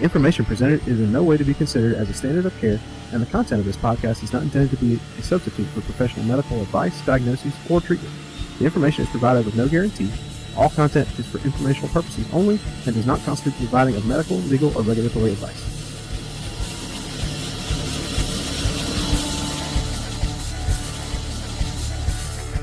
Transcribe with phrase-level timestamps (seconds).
[0.00, 2.80] The information presented is in no way to be considered as a standard of care,
[3.12, 6.24] and the content of this podcast is not intended to be a substitute for professional
[6.24, 8.14] medical advice, diagnosis, or treatment.
[8.58, 10.10] The information is provided with no guarantee.
[10.56, 14.38] All content is for informational purposes only and does not constitute the providing of medical,
[14.38, 15.66] legal, or regulatory advice.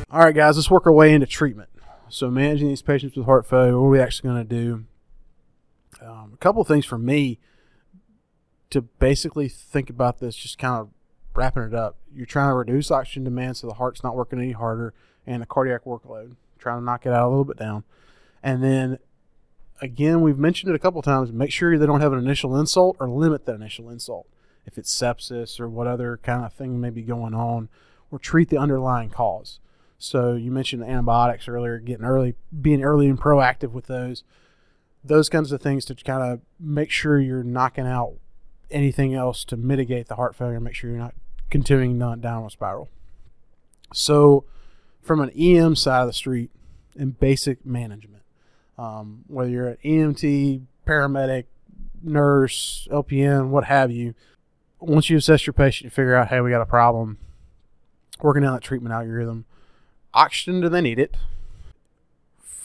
[0.10, 1.70] All right, guys, let's work our way into treatment.
[2.10, 4.86] So, managing these patients with heart failure, what are we actually going to do?
[6.38, 7.40] A couple of things for me
[8.70, 10.90] to basically think about this, just kind of
[11.34, 11.98] wrapping it up.
[12.14, 14.94] You're trying to reduce oxygen demand so the heart's not working any harder
[15.26, 17.86] and the cardiac workload, trying to knock it out a little bit down.
[18.44, 19.00] And then
[19.82, 21.32] again, we've mentioned it a couple times.
[21.32, 24.28] Make sure they don't have an initial insult or limit that initial insult.
[24.68, 27.70] If it's sepsis or what other kind of thing may be going on,
[28.12, 29.60] or treat the underlying cause.
[29.98, 34.24] So you mentioned antibiotics earlier, getting early, being early and proactive with those,
[35.04, 38.16] those kinds of things to kind of make sure you're knocking out
[38.70, 40.60] anything else to mitigate the heart failure.
[40.60, 41.16] Make sure you're not
[41.50, 42.90] continuing down downward spiral.
[43.94, 44.44] So,
[45.02, 46.52] from an EM side of the street
[46.98, 48.24] and basic management,
[48.78, 51.46] um, whether you're an EMT, paramedic,
[52.04, 54.14] nurse, LPN, what have you,
[54.80, 57.18] once you assess your patient, you figure out, hey, we got a problem,
[58.22, 59.46] working down that treatment algorithm
[60.14, 61.16] Oxygen, do they need it?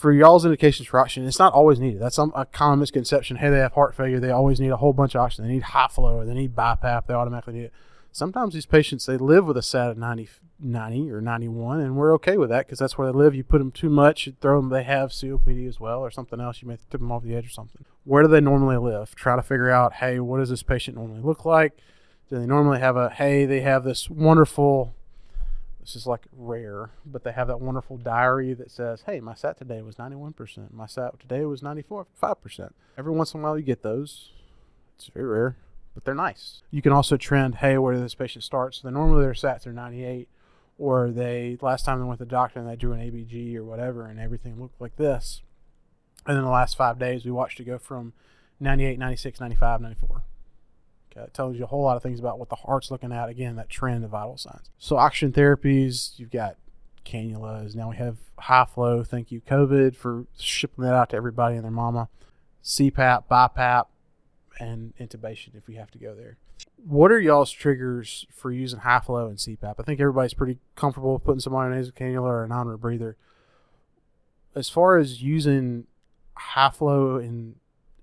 [0.03, 2.01] For y'all's indications for oxygen, it's not always needed.
[2.01, 3.37] That's some, a common misconception.
[3.37, 4.19] Hey, they have heart failure.
[4.19, 5.47] They always need a whole bunch of oxygen.
[5.47, 7.07] They need high flow or they need BiPAP.
[7.07, 7.73] They automatically need it.
[8.11, 10.29] Sometimes these patients, they live with a SAT of 90,
[10.59, 13.37] 90 or 91, and we're okay with that because that's where they live.
[13.37, 16.41] You put them too much, you throw them, they have COPD as well or something
[16.41, 16.61] else.
[16.61, 17.85] You may tip them off the edge or something.
[18.03, 19.15] Where do they normally live?
[19.15, 21.77] Try to figure out, hey, what does this patient normally look like?
[22.29, 24.97] Do they normally have a, hey, they have this wonderful
[25.83, 29.59] this is like rare, but they have that wonderful diary that says, "Hey, my SAT
[29.59, 30.73] today was 91%.
[30.73, 34.31] My SAT today was 94.5%." Every once in a while, you get those.
[34.95, 35.57] It's very rare,
[35.93, 36.63] but they're nice.
[36.71, 40.29] You can also trend, "Hey, where this patient starts." So normally their SATs are 98,
[40.79, 43.65] or they last time they went to the doctor and they drew an ABG or
[43.65, 45.43] whatever, and everything looked like this.
[46.27, 48.13] And then the last five days, we watched it go from
[48.61, 50.23] 98, 96, 95, 94.
[51.17, 53.29] Uh, it tells you a whole lot of things about what the heart's looking at.
[53.29, 54.71] Again, that trend of vital signs.
[54.79, 56.57] So oxygen therapies, you've got
[57.05, 57.75] cannulas.
[57.75, 59.03] Now we have high flow.
[59.05, 62.09] Thank you, COVID, for shipping that out to everybody and their mama.
[62.63, 63.87] CPAP, BiPAP,
[64.61, 66.39] and intubation if we have to go there.
[66.85, 69.75] What are y'all's triggers for using high flow and CPAP?
[69.79, 73.15] I think everybody's pretty comfortable putting somebody on a nasal cannula or a non-rebreather.
[74.55, 75.87] As far as using
[76.37, 77.57] high flow in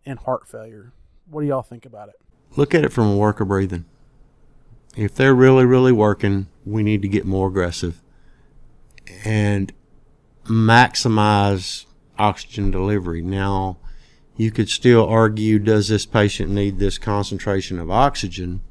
[0.05, 0.91] in heart failure,
[1.29, 2.15] what do y'all think about it?
[2.55, 3.85] Look at it from a worker breathing.
[4.95, 8.01] If they're really, really working, we need to get more aggressive
[9.23, 9.71] and
[10.45, 11.85] maximize
[12.17, 13.21] oxygen delivery.
[13.21, 13.77] Now,
[14.35, 18.61] you could still argue does this patient need this concentration of oxygen?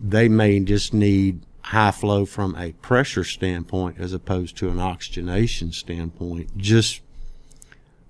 [0.00, 5.72] They may just need high flow from a pressure standpoint as opposed to an oxygenation
[5.72, 7.00] standpoint, just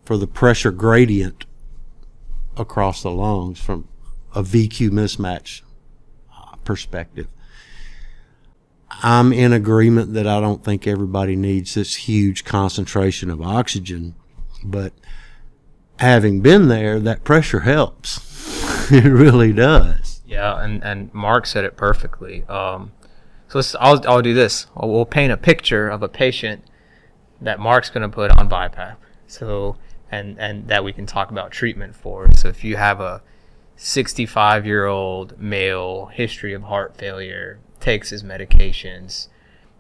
[0.05, 1.45] for the pressure gradient
[2.57, 3.89] across the lungs from
[4.35, 5.63] a VQ mismatch
[6.37, 7.29] uh, perspective.
[9.03, 14.15] I'm in agreement that I don't think everybody needs this huge concentration of oxygen,
[14.63, 14.93] but
[15.99, 18.91] having been there, that pressure helps.
[18.93, 20.21] it really does.
[20.27, 22.45] Yeah, and, and Mark said it perfectly.
[22.45, 22.93] Um,
[23.49, 24.67] so let's, I'll, I'll do this.
[24.77, 26.65] We'll paint a picture of a patient
[27.41, 28.97] that Mark's going to put on BiPAP.
[29.27, 29.77] So,
[30.11, 32.31] and, and that we can talk about treatment for.
[32.35, 33.23] So if you have a
[33.77, 39.29] 65 year old male, history of heart failure, takes his medications.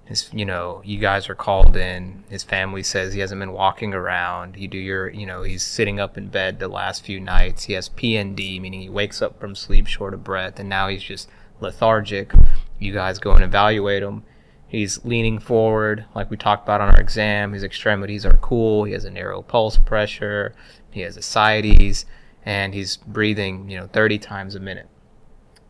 [0.04, 2.25] His, you know, you guys are called in.
[2.28, 4.56] His family says he hasn't been walking around.
[4.56, 7.64] You do your, you know, he's sitting up in bed the last few nights.
[7.64, 11.02] He has PND, meaning he wakes up from sleep short of breath, and now he's
[11.02, 11.28] just
[11.60, 12.32] lethargic.
[12.78, 14.25] You guys go and evaluate him.
[14.66, 17.52] He's leaning forward, like we talked about on our exam.
[17.52, 18.84] His extremities are cool.
[18.84, 20.55] He has a narrow pulse pressure.
[20.90, 22.06] He has ascites
[22.44, 24.88] and he's breathing, you know, 30 times a minute.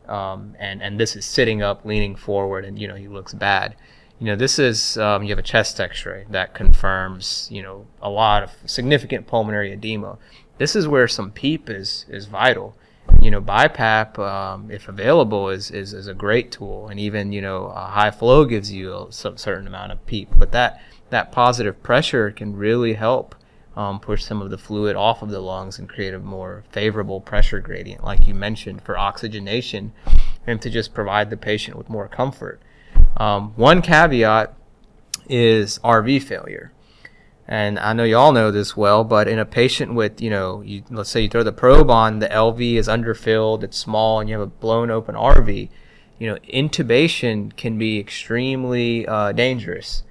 [0.09, 3.77] Um, and and this is sitting up, leaning forward, and you know he looks bad.
[4.19, 8.11] You know, this is um, you have a chest X-ray that confirms, you know, a
[8.11, 10.19] lot of significant pulmonary edema.
[10.59, 12.77] This is where some PEEP is is vital.
[13.21, 17.41] You know, BiPAP, um, if available, is, is is a great tool, and even you
[17.41, 20.31] know, a high flow gives you a some certain amount of PEEP.
[20.37, 23.35] But that that positive pressure can really help
[23.77, 27.21] um, push some of the fluid off of the lungs and create a more favorable
[27.21, 29.93] pressure gradient, like you mentioned, for oxygenation
[30.47, 32.61] and to just provide the patient with more comfort.
[33.17, 34.55] Um, one caveat
[35.29, 36.73] is RV failure.
[37.49, 40.63] And I know you all know this well, but in a patient with, you know,
[40.63, 44.29] you, let's say you throw the probe on, the LV is underfilled, it's small, and
[44.29, 45.69] you have a blown open RV,
[46.19, 50.05] you know, intubation can be extremely uh, dangerous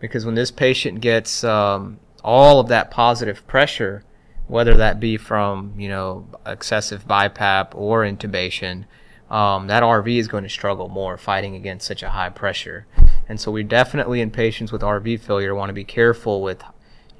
[0.00, 4.02] because when this patient gets um, all of that positive pressure,
[4.46, 8.86] whether that be from you know excessive BiPAP or intubation,
[9.30, 12.86] um, that RV is going to struggle more fighting against such a high pressure.
[13.28, 16.62] And so we definitely in patients with RV failure want to be careful with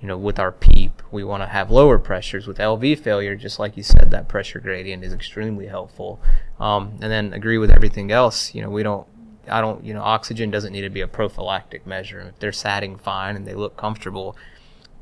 [0.01, 1.03] you know with our PEEP.
[1.13, 3.37] We want to have lower pressures with LV failure.
[3.37, 6.21] Just like you said, that pressure gradient is extremely helpful.
[6.59, 8.55] Um, and then agree with everything else.
[8.55, 9.07] You know we don't
[9.49, 12.21] I don't, you know, oxygen doesn't need to be a prophylactic measure.
[12.21, 14.37] If they're satting fine and they look comfortable,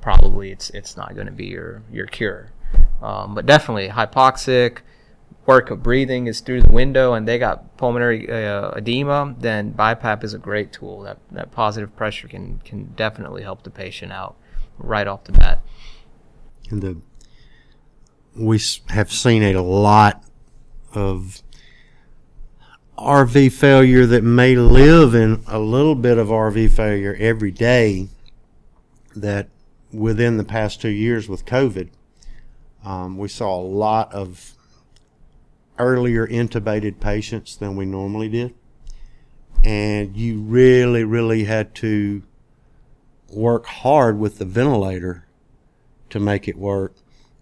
[0.02, 2.50] probably it's it's not going to be your your cure.
[3.00, 4.78] Um, but definitely hypoxic,
[5.46, 9.34] work of breathing is through the window, and they got pulmonary uh, edema.
[9.38, 11.02] Then BiPAP is a great tool.
[11.02, 14.36] That that positive pressure can can definitely help the patient out
[14.78, 15.62] right off the bat.
[16.70, 17.00] And the
[18.36, 20.24] we have seen a lot
[20.94, 21.42] of
[22.98, 28.08] RV failure that may live in a little bit of RV failure every day
[29.14, 29.48] that
[29.92, 31.90] within the past two years with COVID,
[32.84, 34.54] um, we saw a lot of
[35.78, 38.54] earlier intubated patients than we normally did.
[39.64, 42.22] And you really, really had to
[43.28, 45.26] work hard with the ventilator
[46.10, 46.94] to make it work.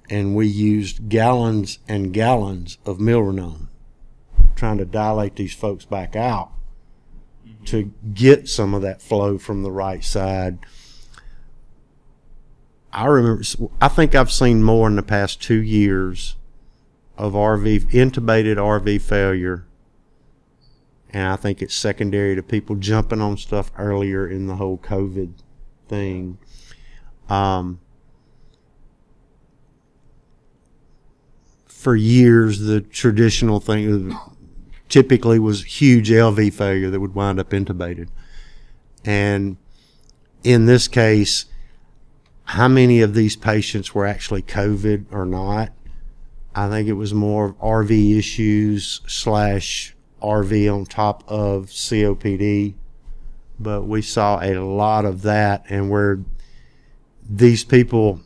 [0.09, 3.69] And we used gallons and gallons of Milrinone
[4.55, 6.53] trying to dilate these folks back out
[7.47, 7.65] mm-hmm.
[7.65, 10.59] to get some of that flow from the right side
[12.93, 13.43] I remember,
[13.81, 16.37] I think I've seen more in the past two years
[17.17, 19.67] of RV, intubated RV failure.
[21.11, 25.35] And I think it's secondary to people jumping on stuff earlier in the whole COVID
[25.89, 26.39] thing.
[27.29, 27.81] Um,
[31.67, 34.17] for years, the traditional thing
[34.89, 38.09] typically was huge LV failure that would wind up intubated.
[39.05, 39.57] And
[40.45, 41.47] in this case,
[42.51, 45.71] how many of these patients were actually COVID or not.
[46.53, 52.75] I think it was more RV issues slash RV on top of COPD.
[53.61, 56.25] But we saw a lot of that and where
[57.23, 58.21] these people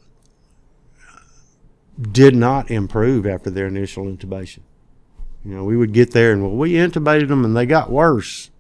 [2.01, 4.61] did not improve after their initial intubation.
[5.45, 8.51] You know, we would get there and well, we intubated them and they got worse.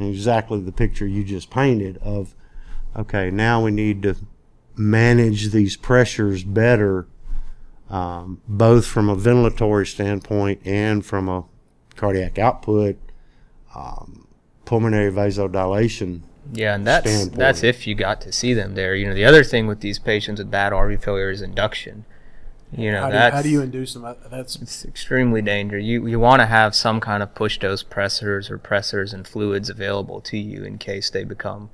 [0.00, 2.34] Exactly the picture you just painted of,
[2.96, 4.16] okay, now we need to
[4.76, 7.06] manage these pressures better,
[7.88, 11.44] um, both from a ventilatory standpoint and from a
[11.96, 12.96] cardiac output,
[13.74, 14.26] um,
[14.64, 16.20] pulmonary vasodilation.
[16.52, 17.38] Yeah, and that's standpoint.
[17.38, 18.94] that's if you got to see them there.
[18.94, 22.04] You know, the other thing with these patients with bad RV failure is induction.
[22.76, 24.14] You know, how do, how do you induce them?
[24.28, 25.84] That's it's extremely dangerous.
[25.84, 29.70] You you want to have some kind of push dose pressors or pressors and fluids
[29.70, 31.70] available to you in case they become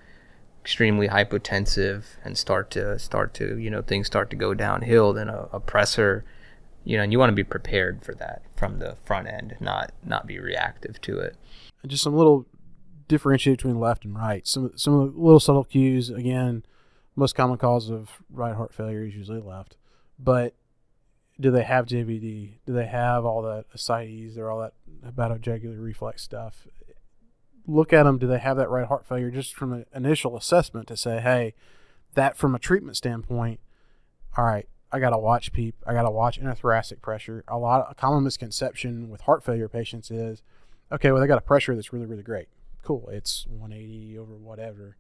[0.63, 5.29] extremely hypotensive and start to start to you know things start to go downhill then
[5.29, 6.23] a, a pressor
[6.85, 9.91] you know and you want to be prepared for that from the front end not
[10.05, 11.37] not be reactive to it
[11.83, 12.47] and just some little
[13.09, 16.65] differentiate between left and right some some little subtle cues again
[17.17, 19.77] most common cause of right heart failure is usually left
[20.17, 20.55] but
[21.41, 22.59] do they have JVD?
[22.67, 26.67] Do they have all that ascites or all that hepatojugular reflex stuff?
[27.67, 28.19] Look at them.
[28.19, 29.31] Do they have that right heart failure?
[29.31, 31.55] Just from an initial assessment to say, hey,
[32.15, 33.61] that from a treatment standpoint,
[34.37, 35.77] all right, I got to watch PEEP.
[35.87, 37.45] I got to watch intrathoracic pressure.
[37.49, 40.43] A lot, of a common misconception with heart failure patients is,
[40.91, 42.49] okay, well they got a pressure that's really, really great.
[42.83, 44.97] Cool, it's 180 over whatever.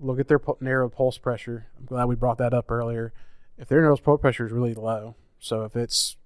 [0.00, 1.66] Look at their narrow pulse pressure.
[1.78, 3.12] I'm glad we brought that up earlier.
[3.56, 6.16] If their narrow pulse pressure is really low, so if it's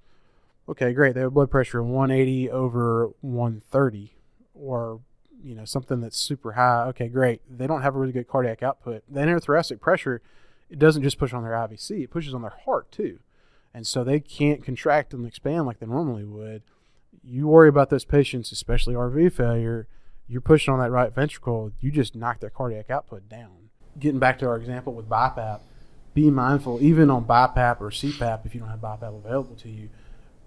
[0.68, 4.14] okay, great, they have blood pressure 180 over 130
[4.54, 5.00] or
[5.42, 7.40] you know something that's super high, okay, great.
[7.48, 9.02] They don't have a really good cardiac output.
[9.08, 10.20] The intrathoracic pressure,
[10.70, 13.20] it doesn't just push on their IVC; it pushes on their heart too,
[13.72, 16.62] and so they can't contract and expand like they normally would.
[17.22, 19.86] You worry about those patients, especially RV failure.
[20.26, 23.70] You're pushing on that right ventricle, you just knock their cardiac output down.
[23.98, 25.60] Getting back to our example with BiPAP,
[26.12, 29.88] be mindful, even on BiPAP or CPAP, if you don't have BiPAP available to you,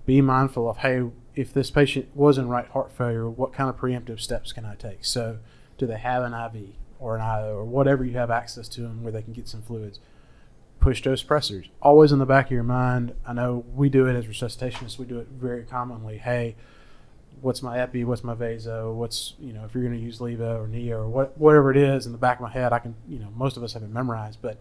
[0.05, 1.03] be mindful of hey,
[1.36, 4.75] if this patient was in right heart failure, what kind of preemptive steps can I
[4.75, 5.05] take?
[5.05, 5.39] So,
[5.77, 9.03] do they have an IV or an IO or whatever you have access to them
[9.03, 10.00] where they can get some fluids?
[10.79, 11.70] Push dose pressors.
[11.81, 13.13] Always in the back of your mind.
[13.25, 14.98] I know we do it as resuscitationists.
[14.98, 16.17] We do it very commonly.
[16.17, 16.55] Hey,
[17.41, 18.03] what's my epi?
[18.03, 18.93] What's my vaso?
[18.93, 21.77] What's you know if you're going to use levo or neo or what, whatever it
[21.77, 23.84] is in the back of my head, I can you know most of us have
[23.84, 24.58] it memorized, but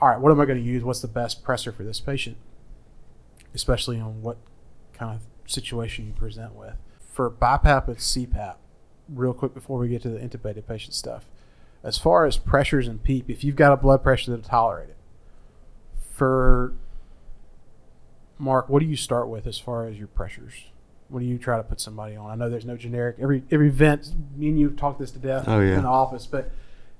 [0.00, 0.82] all right, what am I going to use?
[0.82, 2.36] What's the best pressor for this patient?
[3.54, 4.36] Especially on what
[4.92, 6.74] kind of situation you present with.
[7.12, 8.56] For BiPAP and CPAP,
[9.08, 11.26] real quick before we get to the intubated patient stuff,
[11.82, 14.96] as far as pressures and PEEP, if you've got a blood pressure that'll tolerate it,
[16.10, 16.72] for
[18.38, 20.54] Mark, what do you start with as far as your pressures?
[21.08, 22.30] What do you try to put somebody on?
[22.30, 23.16] I know there's no generic.
[23.20, 25.76] Every every vent, me and you have talked this to death Oh, yeah.
[25.76, 26.50] in the office, but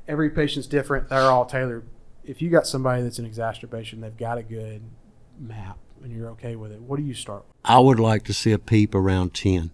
[0.06, 1.08] every patient's different.
[1.08, 1.84] They're all tailored.
[2.24, 4.82] If you got somebody that's an exacerbation, they've got a good
[5.38, 6.80] map, and you're okay with it.
[6.80, 7.56] What do you start with?
[7.64, 9.70] I would like to see a peep around 10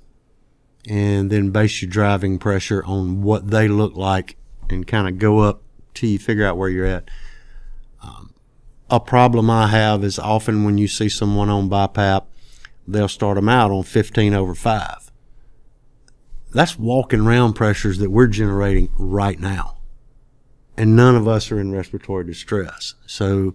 [0.88, 4.36] and then base your driving pressure on what they look like
[4.70, 7.10] and kind of go up till you figure out where you're at.
[8.02, 8.32] Um,
[8.88, 12.24] a problem I have is often when you see someone on BiPAP,
[12.86, 15.10] they'll start them out on 15 over 5.
[16.52, 19.78] That's walking round pressures that we're generating right now.
[20.76, 22.94] And none of us are in respiratory distress.
[23.06, 23.54] So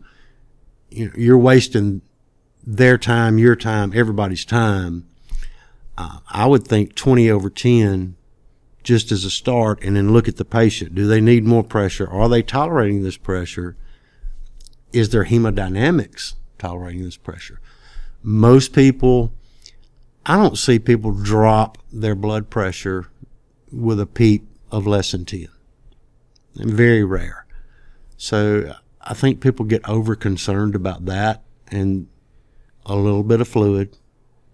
[0.90, 2.02] you know, you're wasting
[2.66, 5.08] their time, your time, everybody's time.
[5.98, 8.16] Uh, I would think 20 over 10
[8.84, 10.94] just as a start and then look at the patient.
[10.94, 12.08] Do they need more pressure?
[12.10, 13.76] Are they tolerating this pressure?
[14.94, 17.60] Is their hemodynamics tolerating this pressure?
[18.22, 19.34] Most people,
[20.26, 23.08] I don't see people drop their blood pressure
[23.72, 25.48] with a PEEP of less than 10.
[26.56, 27.46] Very rare.
[28.18, 32.08] So I think people get over concerned about that and
[32.86, 33.98] a little bit of fluid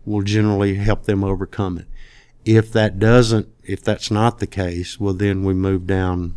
[0.05, 1.87] will generally help them overcome it.
[2.43, 6.35] If that doesn't, if that's not the case, well, then we move down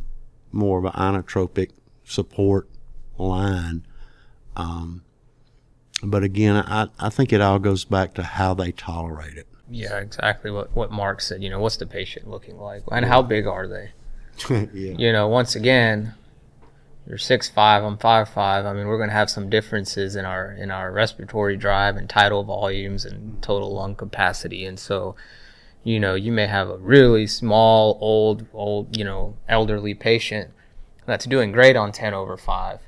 [0.53, 1.71] more of an inotropic
[2.05, 2.69] support
[3.17, 3.87] line.
[4.57, 5.03] Um,
[6.03, 9.47] but again, I, I think it all goes back to how they tolerate it.
[9.71, 11.43] Yeah, exactly what what Mark said.
[11.43, 13.91] You know, what's the patient looking like, and how big are they?
[14.51, 14.95] yeah.
[14.99, 16.15] You know, once again,
[17.07, 18.65] you're six five, I'm five five.
[18.67, 22.09] I mean, we're going to have some differences in our in our respiratory drive and
[22.09, 25.15] tidal volumes and total lung capacity, and so.
[25.87, 30.51] You know, you may have a really small, old, old, you know, elderly patient
[31.07, 32.81] that's doing great on 10 over 5.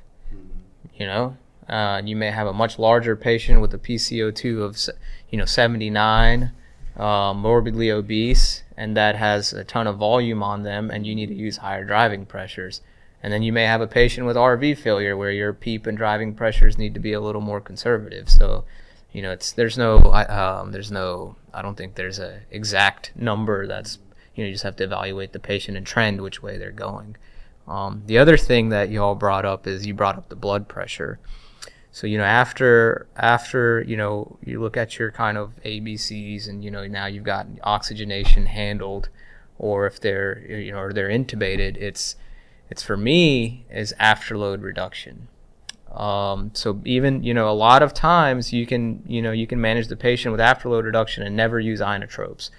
[0.95, 1.37] You know,
[1.69, 4.95] uh, you may have a much larger patient with a PCO2 of,
[5.29, 6.51] you know, 79,
[6.95, 11.27] uh, morbidly obese, and that has a ton of volume on them, and you need
[11.27, 12.81] to use higher driving pressures.
[13.23, 16.35] And then you may have a patient with RV failure where your PEEP and driving
[16.35, 18.29] pressures need to be a little more conservative.
[18.29, 18.63] So,
[19.11, 23.65] you know, it's there's no um, there's no I don't think there's a exact number
[23.65, 23.97] that's
[24.35, 27.17] you know you just have to evaluate the patient and trend which way they're going.
[27.67, 30.67] Um, the other thing that you all brought up is you brought up the blood
[30.67, 31.19] pressure.
[31.91, 36.63] So you know after after you know you look at your kind of ABCs and
[36.63, 39.09] you know now you've got oxygenation handled,
[39.57, 42.15] or if they're you know or they're intubated, it's
[42.69, 45.27] it's for me is afterload reduction.
[45.91, 49.59] Um, so even you know a lot of times you can you know you can
[49.59, 52.49] manage the patient with afterload reduction and never use inotropes.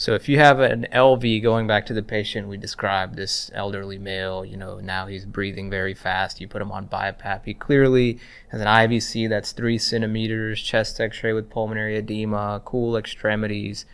[0.00, 3.98] So if you have an LV going back to the patient we described, this elderly
[3.98, 6.40] male, you know, now he's breathing very fast.
[6.40, 7.44] You put him on BiPAP.
[7.44, 13.84] He clearly has an IVC that's three centimeters, chest X-ray with pulmonary edema, cool extremities,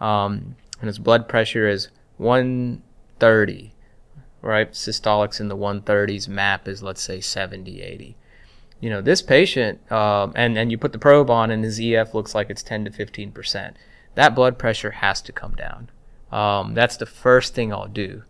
[0.00, 3.72] um, and his blood pressure is 130.
[4.40, 6.28] Right, systolics in the 130s.
[6.28, 8.16] MAP is let's say 70, 80
[8.80, 12.14] you know this patient um, and and you put the probe on and his ef
[12.14, 13.76] looks like it's 10 to 15 percent
[14.14, 15.90] that blood pressure has to come down
[16.30, 18.22] um, that's the first thing i'll do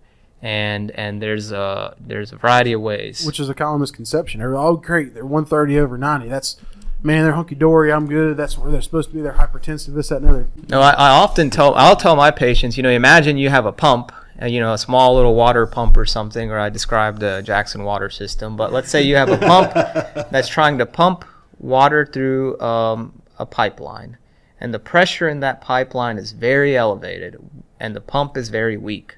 [0.42, 4.40] and and there's a there's a variety of ways Which is a common misconception.
[4.42, 6.28] Oh great, they're 130 over 90.
[6.28, 6.56] That's
[7.02, 7.92] man, they're hunky dory.
[7.92, 8.36] I'm good.
[8.36, 9.20] That's where they're supposed to be.
[9.20, 9.94] They're hypertensive.
[9.94, 10.48] This, that, and other.
[10.68, 13.72] No, I, I often tell I'll tell my patients, you know, imagine you have a
[13.72, 17.84] pump, you know, a small little water pump or something, or I described the Jackson
[17.84, 18.56] water system.
[18.56, 19.72] But let's say you have a pump
[20.30, 21.24] that's trying to pump
[21.58, 24.16] water through um, a pipeline,
[24.60, 27.38] and the pressure in that pipeline is very elevated,
[27.80, 29.16] and the pump is very weak.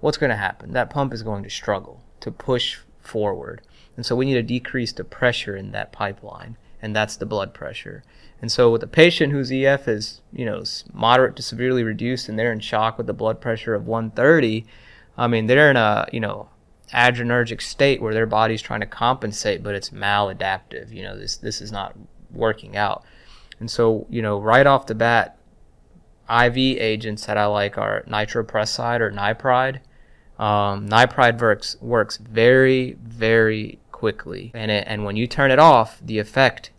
[0.00, 0.72] What's going to happen?
[0.72, 3.62] That pump is going to struggle to push forward,
[3.96, 7.54] and so we need to decrease the pressure in that pipeline, and that's the blood
[7.54, 8.02] pressure.
[8.40, 12.38] And so with a patient whose EF is, you know, moderate to severely reduced and
[12.38, 14.64] they're in shock with a blood pressure of 130,
[15.16, 16.48] I mean, they're in a, you know,
[16.92, 20.92] adrenergic state where their body's trying to compensate, but it's maladaptive.
[20.92, 21.96] You know, this this is not
[22.30, 23.04] working out.
[23.60, 25.36] And so, you know, right off the bat,
[26.30, 29.80] IV agents that I like are nitroprusside or nipride.
[30.38, 36.00] Um, nipride works works very very quickly, and it, and when you turn it off,
[36.00, 36.70] the effect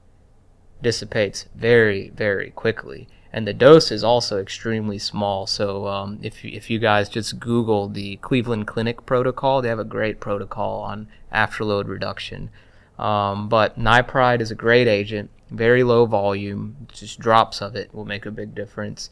[0.82, 6.70] dissipates very very quickly and the dose is also extremely small so um, if, if
[6.70, 11.88] you guys just google the cleveland clinic protocol they have a great protocol on afterload
[11.88, 12.50] reduction
[13.00, 18.06] Um, but nipride is a great agent, very low volume, just drops of it will
[18.06, 19.10] make a big difference.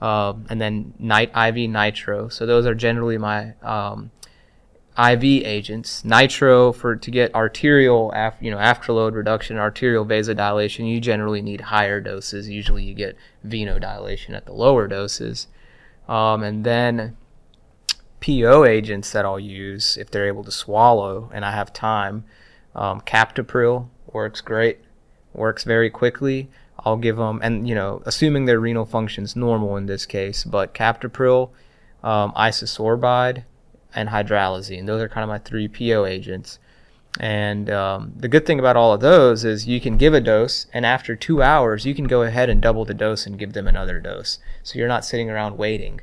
[0.00, 2.28] Um, and then night IV nitro.
[2.28, 4.10] So those are generally my um,
[4.98, 6.04] IV agents.
[6.04, 10.90] Nitro for to get arterial, af, you know, afterload reduction, arterial vasodilation.
[10.90, 12.48] You generally need higher doses.
[12.48, 15.48] Usually, you get venodilation at the lower doses.
[16.08, 17.16] Um, and then
[18.20, 22.24] PO agents that I'll use if they're able to swallow and I have time.
[22.74, 24.80] Um, Captopril works great,
[25.32, 26.48] works very quickly.
[26.80, 30.74] I'll give them, and you know, assuming their renal function's normal in this case, but
[30.74, 31.50] Captopril,
[32.02, 33.44] um, isosorbide,
[33.94, 34.86] and hydralazine.
[34.86, 36.58] Those are kind of my three PO agents.
[37.18, 40.66] And um, the good thing about all of those is you can give a dose,
[40.74, 43.66] and after two hours, you can go ahead and double the dose and give them
[43.66, 44.38] another dose.
[44.62, 46.00] So you're not sitting around waiting.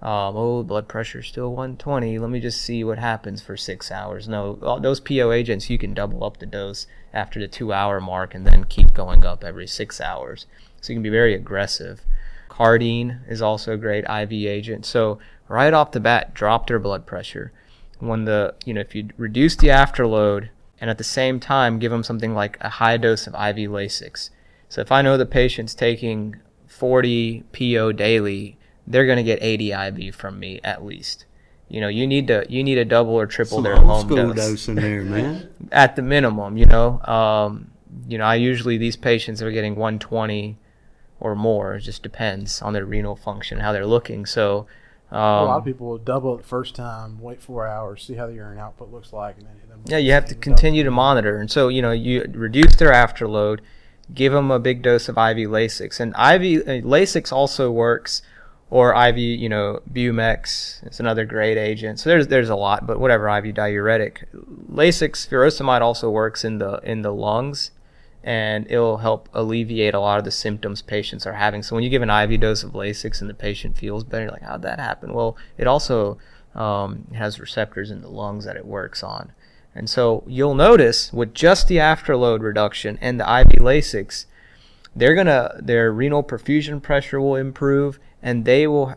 [0.00, 2.18] Um, oh, blood pressure still 120.
[2.18, 4.28] Let me just see what happens for six hours.
[4.28, 8.34] No, those PO agents, you can double up the dose after the two hour mark
[8.34, 10.46] and then keep going up every six hours.
[10.80, 12.02] So you can be very aggressive.
[12.50, 14.84] Cardene is also a great IV agent.
[14.84, 17.52] So right off the bat, drop their blood pressure.
[17.98, 20.48] When the, you know, if you reduce the afterload
[20.80, 24.30] and at the same time give them something like a high dose of IV Lasix.
[24.68, 26.36] So if I know the patient's taking
[26.66, 31.26] 40 PO daily, they're going to get 80 IV from me at least.
[31.68, 34.36] You know, you need to you need to double or triple Some their home dose
[34.36, 35.48] dose in there, man.
[35.72, 36.56] at the minimum.
[36.56, 37.70] You know, um,
[38.06, 40.58] you know, I usually these patients are getting 120
[41.20, 41.76] or more.
[41.76, 44.26] It just depends on their renal function, how they're looking.
[44.26, 44.66] So,
[45.10, 48.14] um, a lot of people will double it the first time, wait four hours, see
[48.14, 49.82] how the urine output looks like, and then hit them.
[49.86, 51.38] yeah, you have to continue to monitor.
[51.38, 53.60] And so, you know, you reduce their afterload,
[54.12, 58.22] give them a big dose of IV Lasix, and IV uh, Lasix also works.
[58.70, 62.00] Or IV, you know, Bumex is another great agent.
[62.00, 64.24] So there's there's a lot, but whatever IV diuretic.
[64.68, 67.70] Lasix furosemide also works in the in the lungs,
[68.24, 71.62] and it'll help alleviate a lot of the symptoms patients are having.
[71.62, 74.32] So when you give an IV dose of Lasix and the patient feels better, you're
[74.32, 75.12] like, how'd that happen?
[75.12, 76.16] Well, it also
[76.54, 79.32] um, has receptors in the lungs that it works on.
[79.74, 84.24] And so you'll notice with just the afterload reduction and the IV Lasix,
[84.96, 88.94] they're gonna their renal perfusion pressure will improve, and they will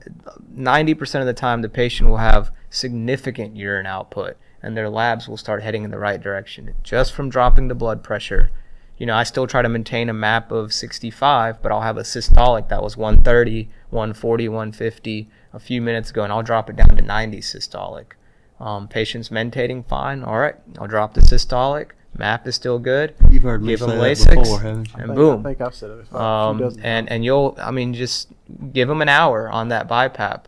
[0.56, 5.38] 90% of the time the patient will have significant urine output, and their labs will
[5.38, 8.52] start heading in the right direction just from dropping the blood pressure.
[8.98, 12.02] You know, I still try to maintain a map of 65, but I'll have a
[12.02, 16.96] systolic that was 130, 140, 150 a few minutes ago, and I'll drop it down
[16.96, 18.14] to 90 systolic.
[18.60, 20.24] Um, patient's mentating fine.
[20.24, 21.92] All right, I'll drop the systolic.
[22.18, 23.14] Map is still good.
[23.30, 24.94] You've heard me Give say them that before, haven't you?
[24.96, 25.40] I and think, boom.
[25.42, 26.00] I think I've said it.
[26.00, 28.30] a few Um, and and you'll, I mean, just
[28.74, 30.46] give them an hour on that BiPAP.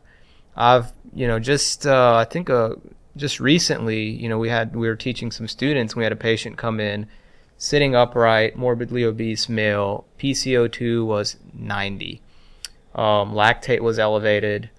[0.56, 2.76] I've, you know, just uh, I think uh,
[3.16, 5.96] just recently, you know, we had we were teaching some students.
[5.96, 7.08] We had a patient come in,
[7.60, 10.06] sitting upright, morbidly obese male.
[10.18, 12.22] PCO2 was 90.
[12.96, 14.72] Um, lactate was elevated.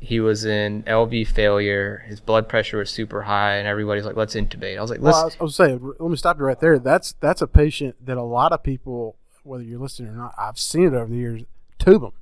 [0.00, 2.04] He was in LV failure.
[2.08, 5.18] His blood pressure was super high, and everybody's like, "Let's intubate." I was like, "Let's."
[5.18, 6.78] I was, I was saying, let me stop you right there.
[6.78, 10.58] That's that's a patient that a lot of people, whether you're listening or not, I've
[10.58, 11.42] seen it over the years.
[11.78, 12.12] Tube them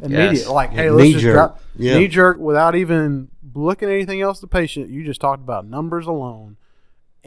[0.00, 0.48] immediate, Yes.
[0.48, 1.34] like, hey, Yeah, let's knee just jerk.
[1.34, 1.98] drop Yeah.
[1.98, 4.38] knee jerk without even looking at anything else.
[4.40, 6.56] The patient, you just talked about numbers alone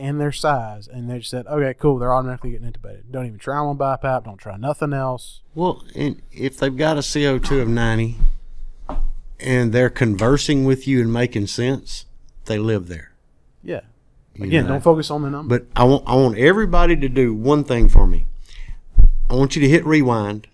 [0.02, 3.04] and their size, and they just said, okay, cool, they're automatically getting intubated.
[3.12, 4.26] Don't even try them on BiPAP.
[4.26, 5.42] Don't try nothing else.
[5.54, 8.18] Well, and if they've got a CO2 of 90
[9.40, 12.06] and they're conversing with you and making sense,
[12.46, 13.12] they live there.
[13.64, 13.82] Yeah.
[14.34, 14.74] you Again, know?
[14.74, 15.60] don't focus on the number.
[15.60, 18.26] But I want I want everybody to do one thing for me.
[19.30, 20.48] I want you to hit rewind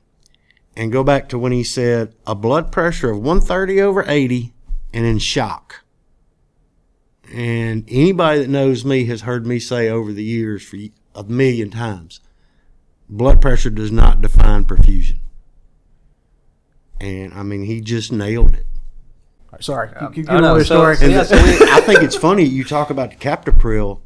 [0.75, 4.53] and go back to when he said a blood pressure of 130 over 80
[4.93, 5.83] and in shock.
[7.33, 11.23] And anybody that knows me has heard me say over the years for y- a
[11.23, 12.19] million times,
[13.09, 15.19] blood pressure does not define perfusion.
[16.99, 18.65] And I mean, he just nailed it.
[19.59, 20.95] Sorry, keep, keep I going know, with so- story.
[20.97, 24.01] so And I think it's funny you talk about the Captopril,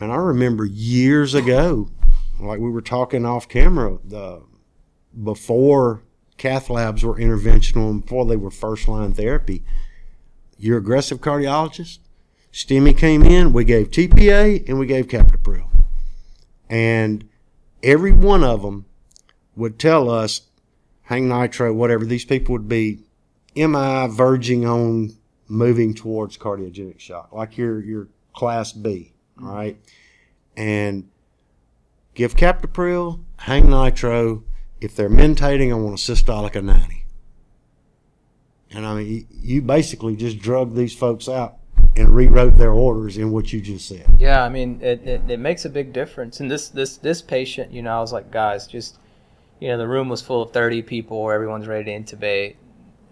[0.00, 1.90] and I remember years ago,
[2.40, 4.42] like we were talking off camera, the
[5.22, 6.02] before
[6.38, 9.62] cath labs were interventional and before they were first line therapy.
[10.56, 11.98] Your aggressive cardiologist,
[12.52, 15.68] STEMI came in, we gave TPA and we gave Captopril,
[16.68, 17.28] and
[17.82, 18.84] every one of them
[19.56, 20.42] would tell us,
[21.02, 22.04] hang nitro, whatever.
[22.04, 23.00] These people would be
[23.56, 25.16] MI verging on
[25.48, 29.48] moving towards cardiogenic shock, like your your class B, mm-hmm.
[29.48, 29.76] right?
[30.54, 31.08] And
[32.14, 34.44] give captopril, hang nitro.
[34.80, 37.06] If they're mentating, I want a systolic of 90.
[38.72, 41.58] And I mean, you- you basically just drug these folks out
[41.96, 44.06] and rewrote their orders in what you just said.
[44.18, 46.40] Yeah, I mean, it, it, it makes a big difference.
[46.40, 48.98] And this, this, this patient, you know, I was like, guys, just,
[49.60, 52.56] you know, the room was full of 30 people, everyone's ready to intubate.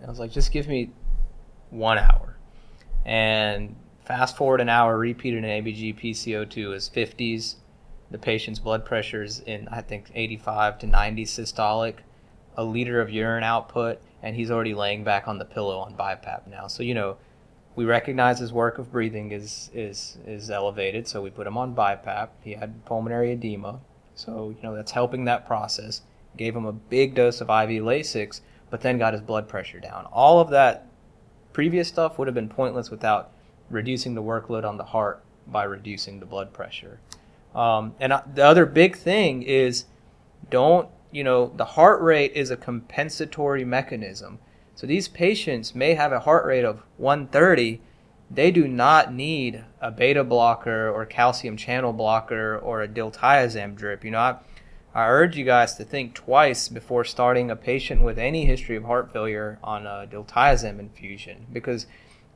[0.02, 0.90] I was like, just give me
[1.68, 2.36] one hour.
[3.04, 7.56] And fast forward an hour, repeated an ABG PCO2 is 50s.
[8.10, 11.96] The patient's blood pressure is in, I think, 85 to 90 systolic,
[12.56, 16.46] a liter of urine output, and he's already laying back on the pillow on BiPAP
[16.48, 16.66] now.
[16.66, 17.18] So, you know,
[17.76, 21.74] we recognize his work of breathing is is is elevated, so we put him on
[21.74, 22.28] BiPAP.
[22.42, 23.80] He had pulmonary edema,
[24.14, 26.02] so you know that's helping that process.
[26.37, 30.06] Gave him a big dose of IV Lasix, but then got his blood pressure down.
[30.12, 30.87] All of that
[31.52, 33.33] previous stuff would have been pointless without
[33.68, 37.00] reducing the workload on the heart by reducing the blood pressure.
[37.54, 39.87] Um, and uh, the other big thing is
[40.50, 44.38] don't you know the heart rate is a compensatory mechanism
[44.80, 47.82] so these patients may have a heart rate of 130.
[48.30, 54.06] They do not need a beta blocker or calcium channel blocker or a diltiazem drip.
[54.06, 54.36] You know, I,
[54.94, 58.84] I urge you guys to think twice before starting a patient with any history of
[58.84, 61.84] heart failure on a diltiazem infusion because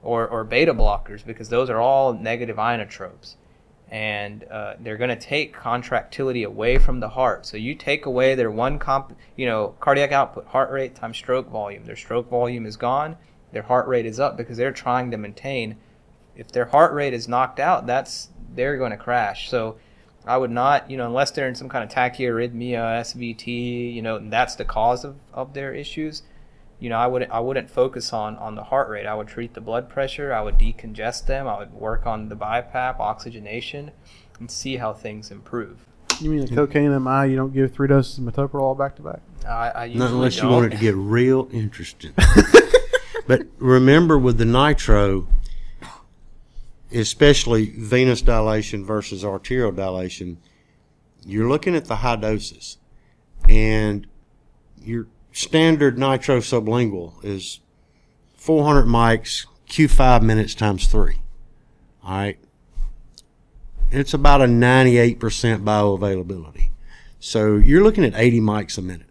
[0.03, 3.37] or, or beta blockers because those are all negative inotropes
[3.91, 7.47] and uh, they're going to take contractility away from the heart.
[7.47, 11.49] So you take away their one comp, you know, cardiac output, heart rate times stroke
[11.49, 11.85] volume.
[11.85, 13.17] Their stroke volume is gone.
[13.53, 15.77] Their heart rate is up because they're trying to maintain.
[16.35, 19.49] If their heart rate is knocked out, that's they're going to crash.
[19.49, 19.77] So
[20.27, 24.17] I would not, you know, unless they're in some kind of tachyarrhythmia, SVT, you know,
[24.17, 26.23] and that's the cause of, of their issues
[26.85, 29.07] you know, I wouldn't I wouldn't focus on on the heart rate.
[29.07, 30.35] I would treat the blood pressure.
[30.35, 31.49] I would decongest them.
[31.49, 33.91] I would work on the BiPAP, oxygenation,
[34.39, 35.79] and see how things improve.
[36.21, 39.03] You mean the cocaine in my you don't give three doses of metoprolol back to
[39.03, 39.21] back?
[39.49, 40.45] I, I Not unless don't.
[40.45, 42.13] you want it to get real interesting.
[43.27, 45.27] but remember, with the nitro,
[46.93, 50.37] especially venous dilation versus arterial dilation,
[51.25, 52.77] you're looking at the high doses,
[53.49, 54.07] and
[54.83, 57.61] your standard nitro sublingual is
[58.37, 61.17] 400 mics, Q5 minutes times three.
[62.03, 62.39] All right.
[63.91, 66.71] It's about a 98% bioavailability.
[67.19, 69.09] So you're looking at 80 mics a minute.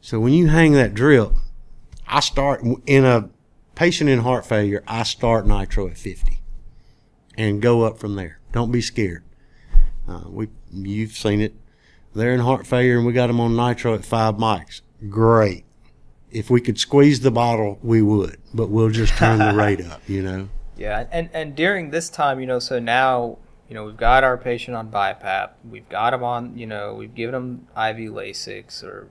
[0.00, 1.32] So when you hang that drip,
[2.06, 3.30] I start in a
[3.74, 6.40] patient in heart failure, I start nitro at 50
[7.36, 8.38] and go up from there.
[8.52, 9.24] Don't be scared.
[10.06, 11.54] Uh, we, you've seen it.
[12.14, 14.82] They're in heart failure and we got them on nitro at five mics.
[15.08, 15.64] Great.
[16.30, 20.02] If we could squeeze the bottle, we would, but we'll just turn the rate up,
[20.08, 20.48] you know?
[20.78, 24.38] Yeah, and and during this time, you know, so now you know we've got our
[24.38, 29.08] patient on BiPAP, we've got them on, you know, we've given them IV Lasix or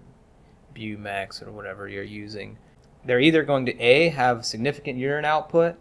[0.73, 2.57] Bumex or whatever you're using.
[3.03, 5.75] They're either going to a have significant urine output,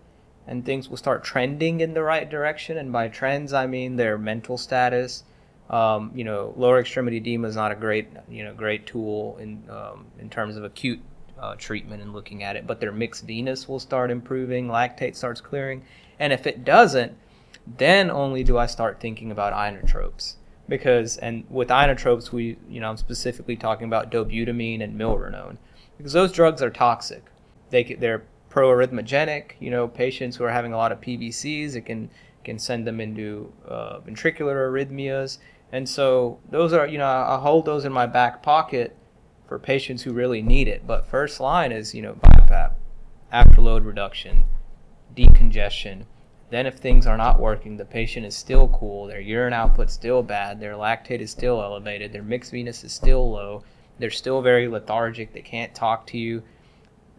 [0.44, 4.18] and things will start trending in the right direction, and by trends I mean their
[4.18, 5.22] mental status.
[5.68, 9.68] Um, you know, lower extremity edema is not a great, you know, great tool in
[9.68, 11.00] um, in terms of acute
[11.38, 15.40] uh, treatment and looking at it, but their mixed venous will start improving, lactate starts
[15.40, 15.84] clearing,
[16.18, 17.16] and if it doesn't,
[17.78, 20.34] then only do I start thinking about inotropes.
[20.68, 25.58] Because and with inotropes, we you know I'm specifically talking about dobutamine and milrinone,
[25.96, 27.24] because those drugs are toxic.
[27.70, 29.52] They they're proarrhythmogenic.
[29.60, 32.10] You know, patients who are having a lot of PVCs, it can
[32.44, 35.38] can send them into uh, ventricular arrhythmias,
[35.76, 38.96] and so those are you know I hold those in my back pocket
[39.46, 40.86] for patients who really need it.
[40.86, 42.72] But first line is, you know, BiPAP,
[43.30, 44.44] afterload reduction,
[45.14, 46.06] decongestion.
[46.48, 50.22] Then if things are not working, the patient is still cool, their urine output's still
[50.22, 53.62] bad, their lactate is still elevated, their mixed venous is still low,
[53.98, 56.42] they're still very lethargic, they can't talk to you.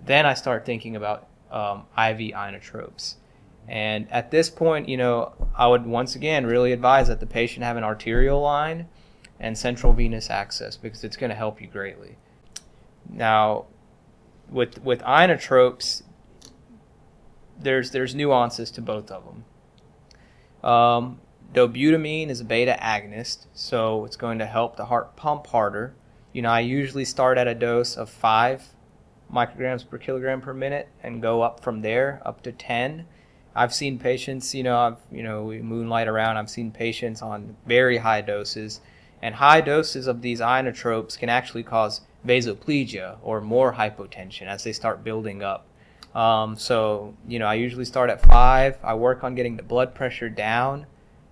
[0.04, 3.17] Then I start thinking about um, IV inotropes.
[3.67, 7.65] And at this point, you know, I would once again really advise that the patient
[7.65, 8.88] have an arterial line
[9.39, 12.17] and central venous access because it's going to help you greatly.
[13.10, 13.65] Now,
[14.49, 16.03] with with inotropes,
[17.60, 20.69] there's there's nuances to both of them.
[20.69, 21.19] Um,
[21.53, 25.93] dobutamine is a beta agonist, so it's going to help the heart pump harder.
[26.32, 28.73] You know, I usually start at a dose of five
[29.32, 33.06] micrograms per kilogram per minute and go up from there up to 10
[33.58, 37.56] i've seen patients you know i've you know we moonlight around i've seen patients on
[37.65, 38.80] very high doses
[39.22, 44.74] and high doses of these inotropes can actually cause vasoplegia or more hypotension as they
[44.74, 45.65] start building up.
[46.13, 48.78] Um, so you know i usually start at five.
[48.84, 50.88] I work on getting the blood pressure down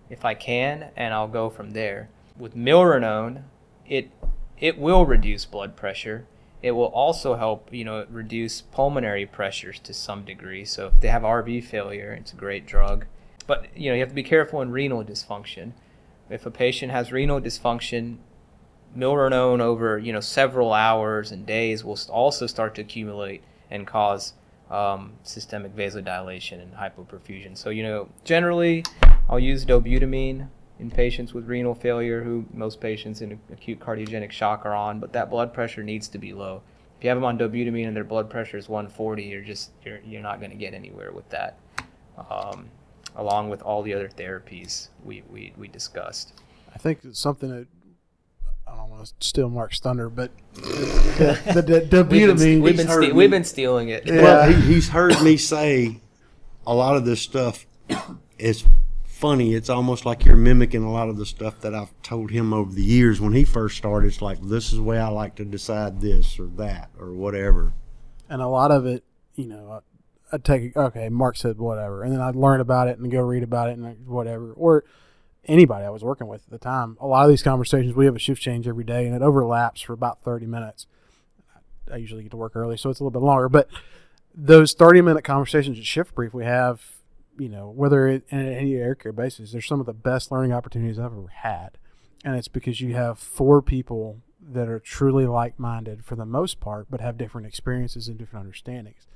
[0.10, 2.10] if i can and i'll go from there.
[2.38, 3.44] With milrinone
[3.88, 4.12] it
[4.60, 6.28] it will reduce blood pressure
[6.62, 10.66] it will also help, you know, reduce pulmonary pressures to some degree.
[10.66, 13.06] So if they have RV failure, it's a great drug.
[13.48, 15.74] But you know, you have to be careful in renal dysfunction.
[16.30, 18.18] If a patient has renal dysfunction,
[18.98, 24.34] milrinone over you know several hours and days will also start to accumulate and cause
[24.72, 27.58] um, systemic vasodilation and hypoperfusion.
[27.58, 28.84] So you know, generally,
[29.30, 30.48] I'll use dobutamine
[30.80, 35.14] in patients with renal failure, who most patients in acute cardiogenic shock are on, but
[35.14, 36.62] that blood pressure needs to be low.
[36.98, 40.00] If you have them on dobutamine and their blood pressure is 140, you're just you're,
[40.06, 41.58] you're not going to get anywhere with that.
[42.30, 42.70] Um,
[43.16, 46.34] along with all the other therapies we, we, we discussed.
[46.74, 47.68] I think it's something that
[48.68, 52.78] I don't want to steal Mark's thunder, but the, the, the, the we've, been, we've,
[52.78, 54.06] been heard we've been stealing it.
[54.06, 54.22] Yeah.
[54.22, 56.02] Well, he, he's heard me say
[56.66, 57.66] a lot of this stuff
[58.38, 58.66] is
[59.26, 59.56] funny.
[59.56, 62.72] It's almost like you're mimicking a lot of the stuff that I've told him over
[62.72, 63.20] the years.
[63.20, 66.40] When he first started, it's like this is the way I like to decide this
[66.40, 67.74] or that or whatever.
[68.30, 69.82] And a lot of it, you know,
[70.32, 73.42] I'd take okay, Mark said whatever, and then I'd learn about it and go read
[73.42, 74.84] about it and whatever, or
[75.46, 76.96] anybody I was working with at the time.
[77.02, 79.82] A lot of these conversations, we have a shift change every day, and it overlaps
[79.82, 80.86] for about thirty minutes.
[81.92, 83.70] I usually get to work early, so it's a little bit longer, but
[84.36, 86.95] those thirty minute conversations at shift brief we have,
[87.38, 90.54] you know, whether it in any air care basis, they're some of the best learning
[90.54, 91.78] opportunities I've ever had,
[92.24, 96.60] and it's because you have four people that are truly like minded for the most
[96.60, 99.08] part, but have different experiences and different understandings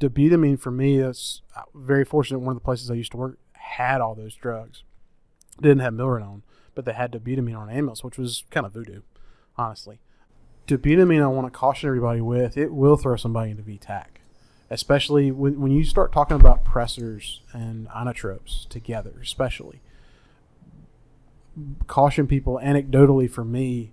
[0.00, 2.40] dobutamine for me, that's uh, very fortunate.
[2.40, 4.82] One of the places I used to work had all those drugs.
[5.60, 6.42] Didn't have Milrinone,
[6.74, 9.02] but they had dobutamine on ambulance, which was kind of voodoo,
[9.56, 10.00] honestly.
[10.66, 14.06] Dobutamine, I want to caution everybody with, it will throw somebody into VTAC,
[14.70, 19.80] especially when, when you start talking about pressors and inotropes together, especially.
[21.86, 23.90] Caution people, anecdotally for me,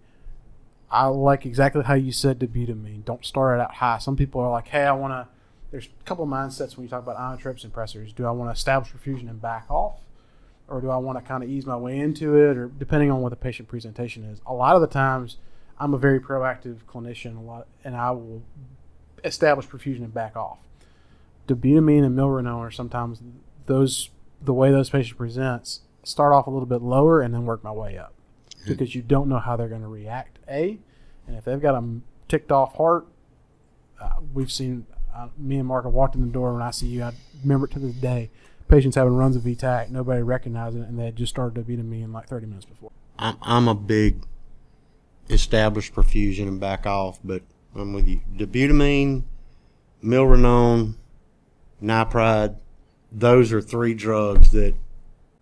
[0.90, 3.04] I like exactly how you said dobutamine.
[3.04, 3.98] Don't start it out high.
[3.98, 5.28] Some people are like, hey, I want to
[5.72, 8.16] there's a couple of mindsets when you talk about inotropes and pressors.
[8.16, 10.00] Do I want to establish perfusion and back off?
[10.68, 12.58] Or do I want to kind of ease my way into it?
[12.58, 14.42] Or depending on what the patient presentation is.
[14.46, 15.38] A lot of the times,
[15.80, 18.44] I'm a very proactive clinician, a lot, and I will
[19.24, 20.60] establish perfusion and back off.
[21.48, 23.22] Dobutamine and milrinone are sometimes
[23.66, 24.10] those
[24.42, 25.82] the way those patients presents.
[26.04, 28.14] Start off a little bit lower and then work my way up
[28.66, 30.40] because you don't know how they're going to react.
[30.50, 30.78] A,
[31.26, 33.08] and if they've got a ticked off heart,
[34.02, 36.88] uh, we've seen uh, me and Mark have walked in the door when I see
[36.88, 37.04] you.
[37.04, 38.30] I remember it to this day.
[38.68, 42.12] Patients having runs of VTAC, nobody recognizing it, and they had just started dobutamine in
[42.12, 42.92] like 30 minutes before.
[43.18, 44.24] I'm, I'm a big
[45.30, 47.44] established perfusion and back off, but
[47.76, 48.22] I'm with you.
[48.36, 49.24] Dobutamine,
[50.04, 50.96] milrinone,
[51.82, 52.58] nipride,
[53.12, 54.76] those are three drugs that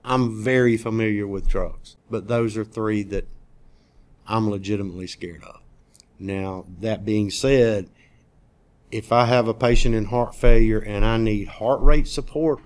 [0.03, 3.27] I'm very familiar with drugs, but those are three that
[4.27, 5.61] I'm legitimately scared of.
[6.19, 7.89] Now, that being said,
[8.91, 12.61] if I have a patient in heart failure and I need heart rate support,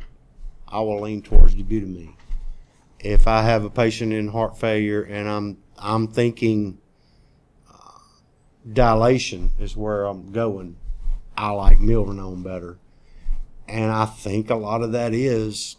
[0.67, 2.13] I will lean towards dobutamine.
[2.99, 6.77] If I have a patient in heart failure and I'm I'm thinking
[7.67, 7.99] uh,
[8.71, 10.75] dilation is where I'm going,
[11.37, 12.77] I like milrinone better.
[13.69, 15.77] And I think a lot of that is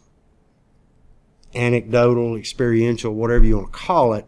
[1.54, 4.26] anecdotal, experiential, whatever you want to call it,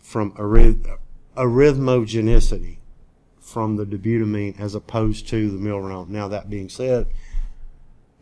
[0.00, 0.98] from arith-
[1.36, 2.78] arrhythmogenicity
[3.40, 6.08] from the dobutamine as opposed to the milrinone.
[6.08, 7.06] Now that being said,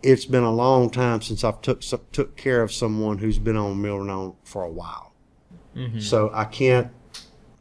[0.02, 1.80] it's been a long time since I've took
[2.12, 5.12] took care of someone who's been on milrinone for a while,
[5.74, 6.00] mm-hmm.
[6.00, 6.92] so I can't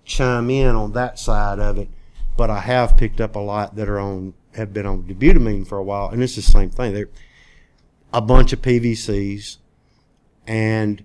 [0.04, 1.90] chime in on that side of it.
[2.36, 5.78] But I have picked up a lot that are on have been on dobutamine for
[5.78, 6.94] a while, and it's the same thing.
[6.94, 7.10] They're
[8.14, 9.58] a bunch of PVCs,
[10.46, 11.04] and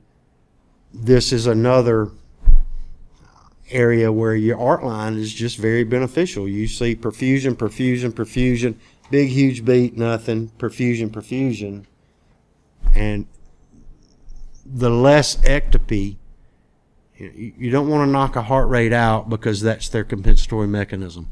[0.93, 2.11] this is another
[3.71, 6.49] area where your art line is just very beneficial.
[6.49, 8.77] You see perfusion, perfusion, perfusion,
[9.11, 11.85] big, huge beat, nothing, perfusion, perfusion.
[12.95, 13.27] And
[14.65, 16.17] the less ectopy,
[17.17, 21.31] you don't want to knock a heart rate out because that's their compensatory mechanism.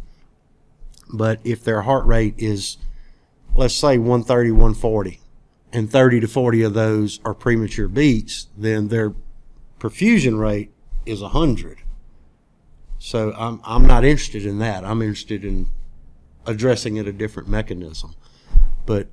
[1.13, 2.79] But if their heart rate is,
[3.55, 5.21] let's say 130, 140,
[5.73, 9.15] and 30 to 40 of those are premature beats, then their
[9.79, 10.73] perfusion rate
[11.05, 11.79] is 100
[12.99, 14.85] so I'm I'm not interested in that.
[14.85, 15.69] I'm interested in
[16.47, 18.15] addressing it a different mechanism.
[18.85, 19.09] But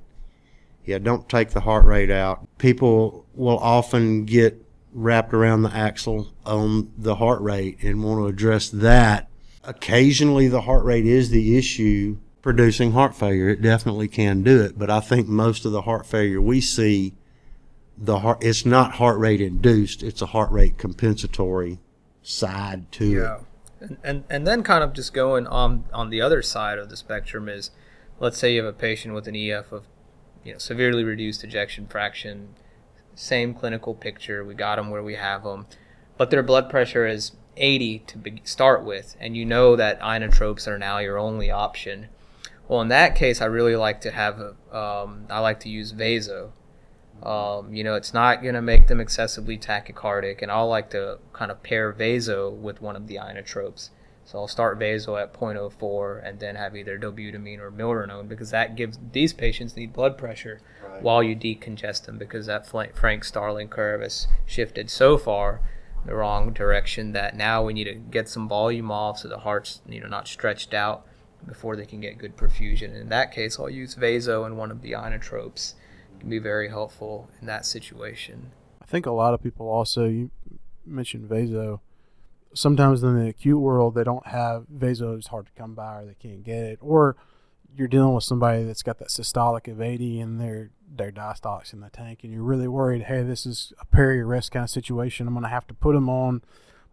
[0.84, 2.46] yeah, don't take the heart rate out.
[2.58, 4.60] People will often get
[4.92, 9.28] wrapped around the axle on the heart rate and want to address that.
[9.66, 13.48] Occasionally the heart rate is the issue producing heart failure.
[13.48, 17.14] It definitely can do it, but I think most of the heart failure we see
[17.96, 21.78] the heart it's not heart rate induced, it's a heart rate compensatory
[22.22, 23.36] side to yeah.
[23.36, 23.40] it
[23.80, 26.96] And, and and then kind of just going on on the other side of the
[26.96, 27.70] spectrum is,
[28.20, 29.84] let's say you have a patient with an EF of,
[30.44, 32.54] you know, severely reduced ejection fraction,
[33.14, 34.44] same clinical picture.
[34.44, 35.66] We got them where we have them,
[36.16, 40.66] but their blood pressure is 80 to be, start with, and you know that inotropes
[40.66, 42.08] are now your only option.
[42.68, 45.90] Well, in that case, I really like to have a, um, I like to use
[45.90, 46.52] vaso.
[47.22, 51.18] Um, you know, it's not going to make them excessively tachycardic, and I'll like to
[51.32, 53.90] kind of pair vaso with one of the inotropes.
[54.26, 58.74] So I'll start vaso at 0.04 and then have either dobutamine or milrinone because that
[58.74, 61.02] gives these patients need blood pressure Right.
[61.02, 65.60] while you decongest them because that Frank Starling curve has shifted so far
[66.06, 69.80] the wrong direction that now we need to get some volume off so the heart's
[69.88, 71.06] you know not stretched out
[71.46, 72.98] before they can get good perfusion.
[72.98, 75.74] In that case, I'll use vaso and one of the inotropes.
[76.14, 78.52] It can be very helpful in that situation.
[78.80, 80.30] I think a lot of people also you
[80.86, 81.80] mentioned vaso.
[82.54, 86.06] Sometimes in the acute world they don't have vaso; it's hard to come by, or
[86.06, 87.16] they can't get it, or
[87.76, 90.40] you're dealing with somebody that's got that systolic of 80 and
[90.96, 93.04] their their diastolic's in the tank, and you're really worried.
[93.04, 95.26] Hey, this is a peri-arrest kind of situation.
[95.26, 96.42] I'm going to have to put them on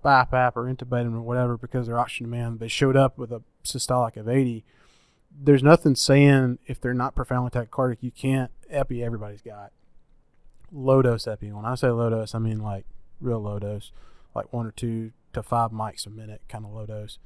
[0.04, 2.60] BiPAP or intubate them or whatever because they're oxygen demand.
[2.60, 4.64] They showed up with a systolic of 80.
[5.32, 9.04] There's nothing saying if they're not profoundly tachycardic, you can't epi.
[9.04, 9.72] Everybody's got
[10.72, 11.52] low dose epi.
[11.52, 12.86] When I say low dose, I mean like
[13.20, 13.92] real low dose,
[14.36, 17.20] like one or two to five mics a minute kind of low dose.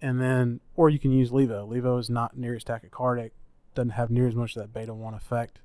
[0.00, 1.66] And then, or you can use Levo.
[1.68, 3.30] Levo is not near as tachycardic,
[3.74, 5.60] doesn't have near as much of that beta 1 effect,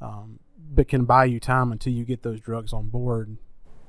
[0.00, 0.38] um,
[0.72, 3.36] but can buy you time until you get those drugs on board.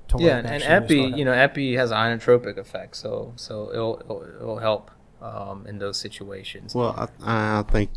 [0.10, 4.24] To Yeah, and, and epi, you know, epi has inotropic effect, so so it'll it'll,
[4.42, 4.92] it'll help
[5.22, 6.74] um, in those situations.
[6.74, 7.90] Well, I, I think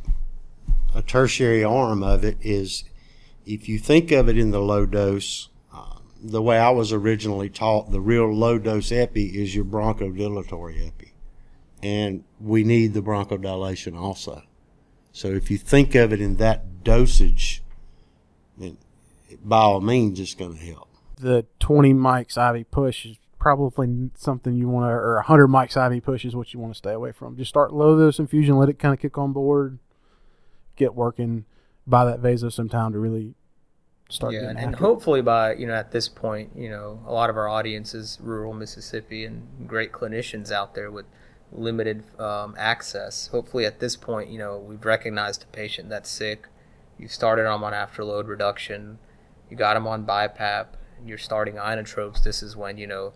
[0.94, 2.85] a tertiary arm of it is
[3.46, 7.49] if you think of it in the low dose, uh, the way I was originally
[7.49, 11.14] taught, the real low dose epi is your bronchodilatory epi.
[11.83, 14.42] And we need the bronchodilation also.
[15.12, 17.62] So if you think of it in that dosage,
[18.61, 18.79] then
[19.44, 20.88] by all means it's going to help.
[21.18, 26.05] the 20 mics IV push is probably something you want to, or 100 mics IV
[26.05, 27.37] push is what you want to stay away from.
[27.37, 29.79] Just start low dose infusion, let it kind of kick on board,
[30.77, 31.46] get working,
[31.87, 33.35] buy that vaso some time to really
[34.09, 37.12] start yeah, getting and, and hopefully by you know at this point, you know, a
[37.12, 41.07] lot of our audience is rural Mississippi and great clinicians out there with
[41.53, 43.29] limited um, access.
[43.29, 46.46] Hopefully at this point, you know, we've recognized a patient that's sick.
[47.00, 48.98] You started them on afterload reduction.
[49.48, 50.66] You got them on BiPAP.
[50.98, 52.22] And you're starting inotropes.
[52.22, 53.14] This is when you know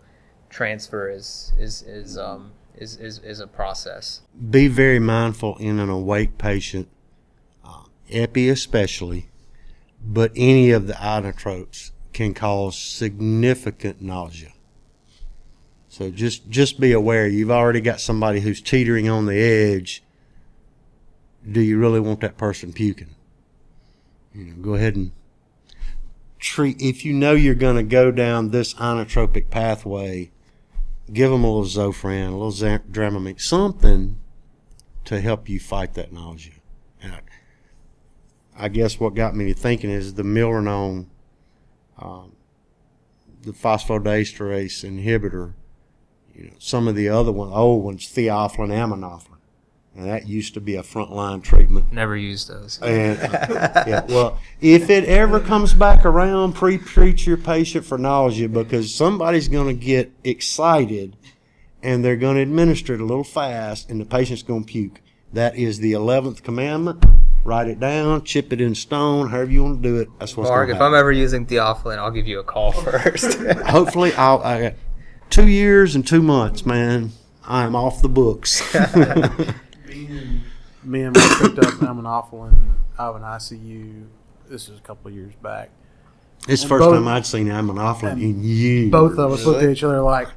[0.49, 4.21] transfer is is is um is is, is a process.
[4.49, 6.87] be very mindful in an awake patient,
[7.63, 9.29] uh, epi especially,
[10.03, 14.51] but any of the inotropes can cause significant nausea.
[15.89, 17.27] So just just be aware.
[17.27, 20.03] You've already got somebody who's teetering on the edge.
[21.49, 23.14] Do you really want that person puking?
[24.35, 25.11] You know, go ahead and
[26.39, 26.81] treat.
[26.81, 30.31] If you know you're going to go down this inotropic pathway,
[31.11, 34.17] give them a little Zofran, a little Dramamine, something
[35.05, 36.53] to help you fight that nausea.
[37.01, 37.21] And I,
[38.57, 41.07] I guess what got me thinking is the Milrinone,
[41.97, 42.33] um,
[43.43, 45.53] the phosphodiesterase inhibitor,
[46.33, 49.34] you know, some of the other ones, old ones, theophylline, aminophylline.
[49.95, 51.93] And that used to be a frontline treatment.
[51.93, 52.79] Never use those.
[52.81, 53.17] And
[53.87, 59.47] yeah, well, if it ever comes back around, pre-treat your patient for nausea because somebody's
[59.47, 61.15] going to get excited
[61.85, 65.01] and they're going to administer it a little fast, and the patient's going to puke.
[65.33, 67.05] That is the eleventh commandment.
[67.43, 70.09] Write it down, chip it in stone, however you want to do it.
[70.17, 73.39] That's what's Mark, if I'm ever using theophylline, I'll give you a call first.
[73.67, 74.41] Hopefully, I'll.
[74.41, 74.73] I got
[75.29, 77.11] two years and two months, man.
[77.47, 78.63] I'm off the books.
[80.85, 84.05] Me and Mike picked up aminophylline out of an ICU.
[84.47, 85.69] This is a couple of years back.
[86.47, 88.91] it's the first both- time I'd seen aminophylline in years.
[88.91, 90.27] Both of us looked at each other like,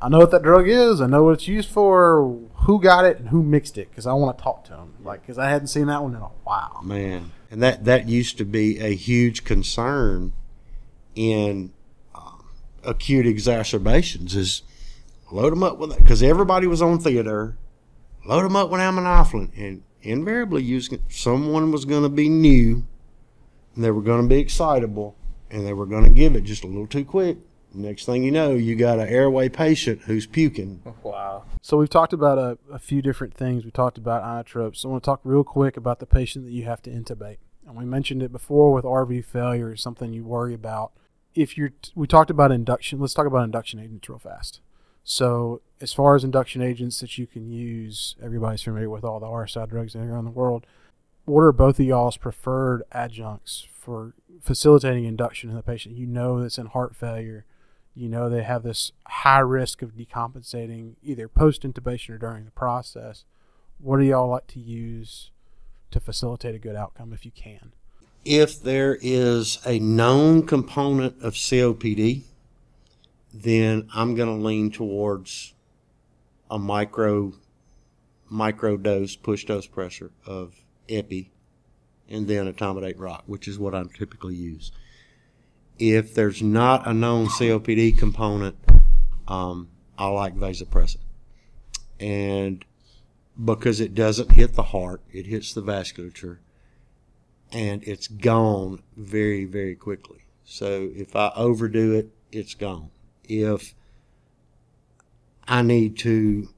[0.00, 1.00] I know what that drug is.
[1.00, 2.38] I know what it's used for.
[2.66, 3.88] Who got it and who mixed it?
[3.90, 4.92] Because I want to talk to them.
[5.02, 6.80] Like, because I hadn't seen that one in a while.
[6.84, 10.34] Man, and that that used to be a huge concern
[11.14, 11.72] in
[12.14, 12.44] um,
[12.84, 14.36] acute exacerbations.
[14.36, 14.62] Is
[15.32, 15.98] load them up with it.
[15.98, 17.56] because everybody was on theater.
[18.26, 22.86] Load them up with aminophylline, and invariably, using someone was going to be new,
[23.74, 25.16] and they were going to be excitable,
[25.50, 27.38] and they were going to give it just a little too quick.
[27.74, 30.80] Next thing you know, you got an airway patient who's puking.
[31.02, 31.44] wow.
[31.60, 33.64] So we've talked about a, a few different things.
[33.64, 34.78] We talked about inotropes.
[34.78, 37.36] So I want to talk real quick about the patient that you have to intubate.
[37.66, 40.92] And we mentioned it before with RV failure is something you worry about.
[41.34, 42.98] If you're, we talked about induction.
[42.98, 44.60] Let's talk about induction agents real fast.
[45.08, 49.26] So, as far as induction agents that you can use, everybody's familiar with all the
[49.26, 50.66] RSI drugs around the world.
[51.26, 55.96] What are both of y'all's preferred adjuncts for facilitating induction in the patient?
[55.96, 57.44] You know that's in heart failure.
[57.94, 62.50] You know they have this high risk of decompensating either post intubation or during the
[62.50, 63.24] process.
[63.78, 65.30] What do y'all like to use
[65.92, 67.72] to facilitate a good outcome if you can?
[68.24, 72.24] If there is a known component of COPD,
[73.42, 75.54] then I'm going to lean towards
[76.50, 77.32] a micro
[78.28, 80.54] micro dose push dose pressor of
[80.88, 81.30] epi
[82.08, 84.72] and then etomidate rock, which is what I typically use.
[85.78, 88.56] If there's not a known COPD component,
[89.28, 89.68] um,
[89.98, 90.98] I like vasopressin.
[92.00, 92.64] And
[93.42, 96.38] because it doesn't hit the heart, it hits the vasculature,
[97.52, 100.24] and it's gone very, very quickly.
[100.44, 102.90] So if I overdo it, it's gone.
[103.28, 103.74] If
[105.46, 106.48] I need to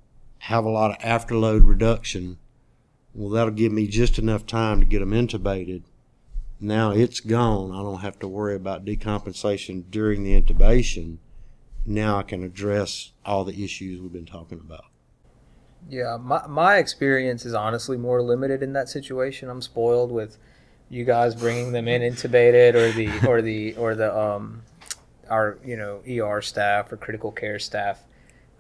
[0.41, 2.39] have a lot of afterload reduction,
[3.15, 5.83] well, that'll give me just enough time to get them intubated.
[6.61, 7.73] Now it's gone.
[7.73, 11.19] I don't have to worry about decompensation during the intubation.
[11.87, 14.85] Now I can address all the issues we've been talking about.
[15.89, 19.49] Yeah, my my experience is honestly more limited in that situation.
[19.49, 20.39] I'm spoiled with
[20.91, 24.63] you guys bringing them in intubated or the or the or the um
[25.31, 28.03] our you know ER staff or critical care staff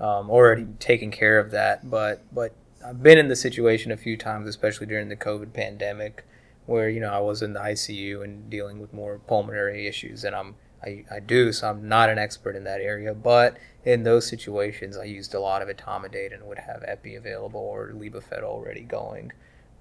[0.01, 1.89] um, already taking care of that.
[1.91, 2.53] But but
[2.85, 6.25] I've been in the situation a few times, especially during the COVID pandemic,
[6.67, 10.35] where you know I was in the ICU and dealing with more pulmonary issues, and
[10.35, 13.15] I'm I, I do, so I'm not an expert in that area.
[13.15, 17.61] But in those situations, I used a lot of etomidate and would have epi available
[17.61, 19.33] or Levophed already going,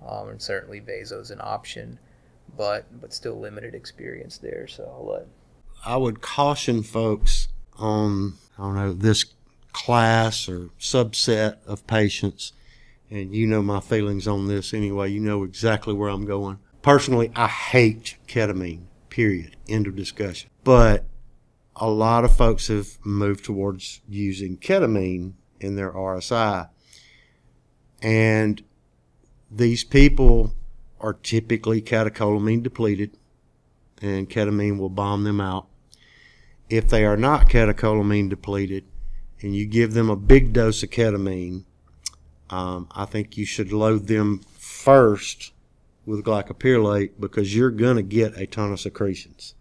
[0.07, 1.99] um, and certainly vaso's an option,
[2.55, 4.67] but but still limited experience there.
[4.67, 5.27] So I'll let.
[5.85, 7.47] I would caution folks
[7.77, 9.25] on I don't know this
[9.71, 12.53] class or subset of patients,
[13.09, 15.11] and you know my feelings on this anyway.
[15.11, 16.59] You know exactly where I'm going.
[16.81, 18.85] Personally, I hate ketamine.
[19.09, 19.55] Period.
[19.67, 20.49] End of discussion.
[20.63, 21.05] But
[21.75, 26.69] a lot of folks have moved towards using ketamine in their RSI.
[28.01, 28.63] And
[29.49, 30.53] these people
[30.99, 33.17] are typically catecholamine depleted,
[34.01, 35.67] and ketamine will bomb them out.
[36.69, 38.85] If they are not catecholamine depleted,
[39.41, 41.63] and you give them a big dose of ketamine,
[42.49, 45.51] um, I think you should load them first
[46.05, 49.53] with glycopyrrolate because you're going to get a ton of secretions,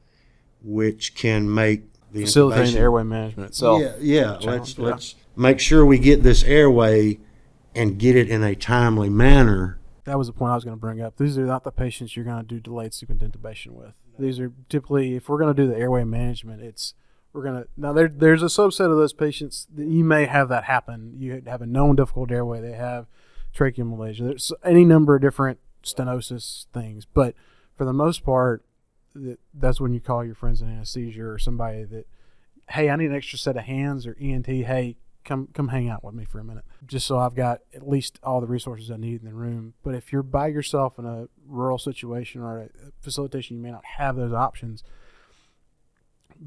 [0.63, 1.83] which can make
[2.13, 3.83] the Facilitating the airway management itself.
[3.83, 4.31] yeah, yeah.
[4.41, 4.85] Let's yeah.
[4.85, 7.19] let's make sure we get this airway
[7.75, 9.79] and get it in a timely manner.
[10.05, 11.17] That was the point I was going to bring up.
[11.17, 13.93] These are not the patients you're going to do delayed intubation with.
[14.19, 16.95] These are typically, if we're going to do the airway management, it's
[17.33, 18.09] we're going to now there.
[18.09, 21.15] There's a subset of those patients that you may have that happen.
[21.19, 22.61] You have a known difficult airway.
[22.61, 23.07] They have
[23.55, 24.21] tracheomalacia.
[24.21, 27.35] There's any number of different stenosis things, but
[27.77, 28.65] for the most part,
[29.15, 32.07] th- that's when you call your friends in anesthesia or somebody that,
[32.71, 34.47] hey, I need an extra set of hands or ENT.
[34.47, 34.97] Hey,
[35.27, 38.19] come come hang out with me for a minute, just so I've got at least
[38.23, 39.75] all the resources I need in the room.
[39.83, 42.69] But if you're by yourself in a rural situation or a
[43.01, 44.83] facilitation, you may not have those options.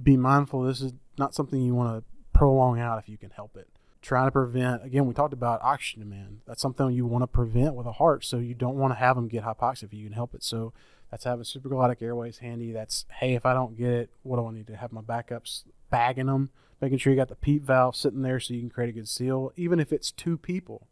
[0.03, 0.63] Be mindful.
[0.63, 3.67] This is not something you want to prolong out if you can help it.
[4.01, 4.85] Try to prevent.
[4.85, 6.41] Again, we talked about oxygen demand.
[6.47, 9.15] That's something you want to prevent with a heart, so you don't want to have
[9.15, 10.43] them get hypoxic if you can help it.
[10.43, 10.71] So
[11.11, 12.71] that's having supraglottic airways handy.
[12.71, 15.63] That's hey, if I don't get it, what do I need to have my backups
[15.89, 16.49] bagging them,
[16.81, 19.09] making sure you got the PEEP valve sitting there so you can create a good
[19.09, 20.87] seal, even if it's two people.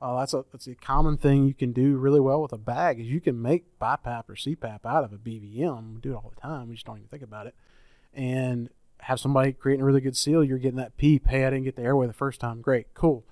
[0.00, 3.00] Uh, that's a that's a common thing you can do really well with a bag
[3.00, 5.94] is you can make BiPAP or CPAP out of a BVM.
[5.94, 6.68] We do it all the time.
[6.68, 7.54] We just don't even think about it.
[8.12, 8.68] And
[9.00, 10.44] have somebody creating a really good seal.
[10.44, 11.26] You're getting that PEEP.
[11.26, 12.60] Hey, I didn't get the airway the first time.
[12.60, 13.24] Great, cool.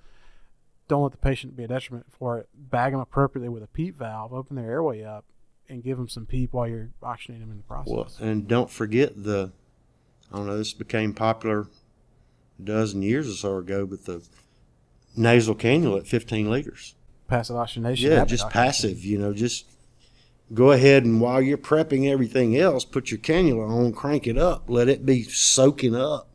[0.87, 2.49] Don't let the patient be a detriment for it.
[2.53, 4.33] Bag them appropriately with a PEEP valve.
[4.33, 5.25] Open their airway up
[5.67, 7.93] and give them some PEEP while you're oxygenating them in the process.
[7.93, 9.51] Well, and don't forget the.
[10.31, 10.57] I don't know.
[10.57, 11.67] This became popular
[12.59, 14.25] a dozen years or so ago, but the
[15.17, 16.95] nasal cannula at 15 liters.
[17.27, 18.11] passive oxygenation.
[18.11, 18.49] Yeah, just oxygenation.
[18.51, 19.05] passive.
[19.05, 19.65] You know, just
[20.53, 24.65] go ahead and while you're prepping everything else, put your cannula on, crank it up,
[24.67, 26.29] let it be soaking up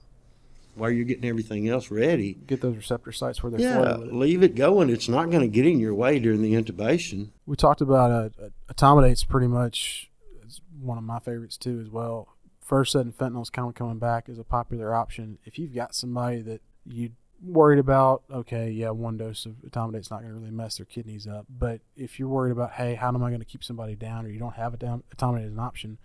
[0.75, 2.35] while you're getting everything else ready.
[2.47, 4.89] Get those receptor sites where they're Yeah, leave it going.
[4.89, 7.31] It's not going to get in your way during the intubation.
[7.47, 10.11] we talked about uh, uh, etomidates pretty much
[10.43, 12.29] It's one of my favorites too as well.
[12.61, 15.39] First and fentanyl is kind of coming back as a popular option.
[15.45, 17.11] If you've got somebody that you
[17.43, 21.27] worried about, okay, yeah, one dose of etomidate's not going to really mess their kidneys
[21.27, 21.47] up.
[21.49, 24.29] But if you're worried about, hey, how am I going to keep somebody down, or
[24.29, 25.99] you don't have a down, etomidate as an option,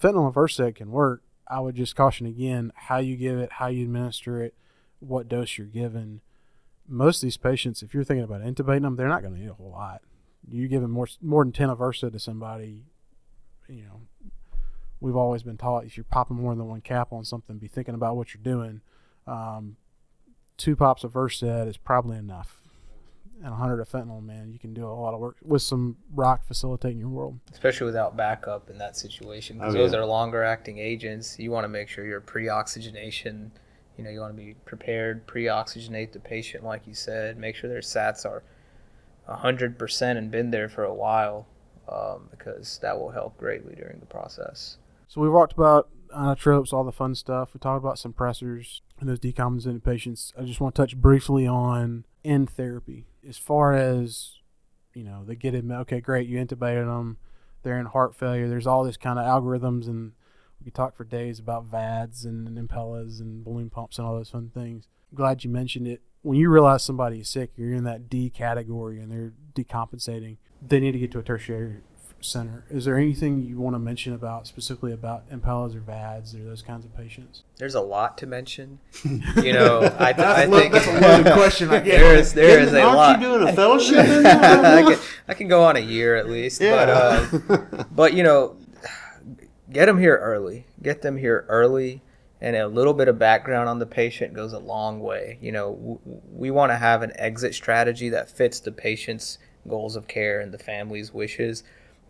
[0.00, 1.22] fentanyl and Versed can work.
[1.46, 4.54] I would just caution again how you give it, how you administer it,
[5.00, 6.22] what dose you're given.
[6.88, 9.50] Most of these patients, if you're thinking about intubating them, they're not going to need
[9.50, 10.00] a whole lot.
[10.48, 12.84] You give them more more than ten of Versed to somebody,
[13.68, 14.00] you know.
[15.00, 17.94] We've always been taught if you're popping more than one cap on something, be thinking
[17.94, 18.80] about what you're doing.
[19.26, 19.76] Um,
[20.56, 22.60] two pops of Versed is probably enough
[23.44, 26.46] and 100 of fentanyl, man, you can do a lot of work with some rock
[26.46, 27.38] facilitating your world.
[27.52, 31.38] Especially without backup in that situation, because Oh, those are longer acting agents.
[31.38, 33.52] You want to make sure you're pre-oxygenation.
[33.98, 37.36] You know, you want to be prepared, pre-oxygenate the patient, like you said.
[37.36, 38.42] Make sure their SATs are
[39.28, 41.46] 100% and been there for a while,
[41.86, 44.78] um, because that will help greatly during the process.
[45.06, 47.50] So we talked about Uh, inotropes, all the fun stuff.
[47.54, 50.32] We talked about suppressors and those decompensated patients.
[50.38, 53.06] I just want to touch briefly on end therapy.
[53.28, 54.34] As far as,
[54.94, 57.16] you know, they get it, okay, great, you intubated them,
[57.64, 58.48] they're in heart failure.
[58.48, 60.12] There's all this kind of algorithms, and
[60.60, 64.14] we could talk for days about VADs and, and impellas and balloon pumps and all
[64.14, 64.86] those fun things.
[65.14, 66.00] glad you mentioned it.
[66.22, 70.36] When you realize somebody is sick, you're in that D category and they're decompensating,
[70.66, 71.80] they need to get to a tertiary
[72.24, 72.64] center.
[72.70, 76.62] Is there anything you want to mention about specifically about impellas or VADs or those
[76.62, 77.42] kinds of patients?
[77.58, 78.78] There's a lot to mention.
[79.42, 82.00] You know, I, I lo- think that's a loaded question, I guess.
[82.00, 83.20] there is there is a Aren't lot.
[83.20, 84.98] you doing a fellowship in I, can,
[85.28, 87.26] I can go on a year at least, yeah.
[87.30, 88.56] but uh, but you know,
[89.70, 90.66] get them here early.
[90.82, 92.02] Get them here early,
[92.40, 95.38] and a little bit of background on the patient goes a long way.
[95.40, 95.98] You know, w-
[96.32, 100.52] we want to have an exit strategy that fits the patient's goals of care and
[100.52, 101.64] the family's wishes,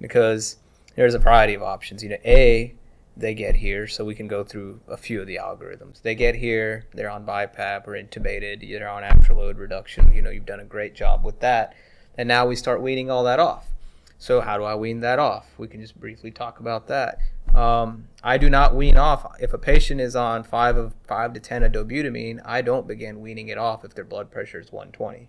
[0.05, 0.57] because
[0.97, 2.03] there's a variety of options.
[2.03, 2.75] You know, a
[3.17, 6.03] they get here, so we can go through a few of the algorithms.
[6.03, 10.13] They get here, they're on BiPAP or intubated, they're on afterload reduction.
[10.13, 11.75] You know, you've done a great job with that.
[12.19, 13.69] And now we start weaning all that off.
[14.19, 15.47] So how do I wean that off?
[15.57, 17.19] We can just briefly talk about that.
[17.55, 21.41] Um, I do not wean off if a patient is on five of five to
[21.41, 22.41] ten of dobutamine.
[22.45, 25.29] I don't begin weaning it off if their blood pressure is 120,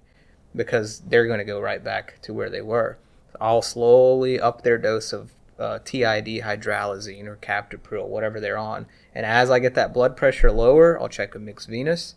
[0.54, 2.98] because they're going to go right back to where they were.
[3.40, 9.26] I'll slowly up their dose of uh, TID hydralazine or captopril, whatever they're on, and
[9.26, 12.16] as I get that blood pressure lower, I'll check a mixed venous.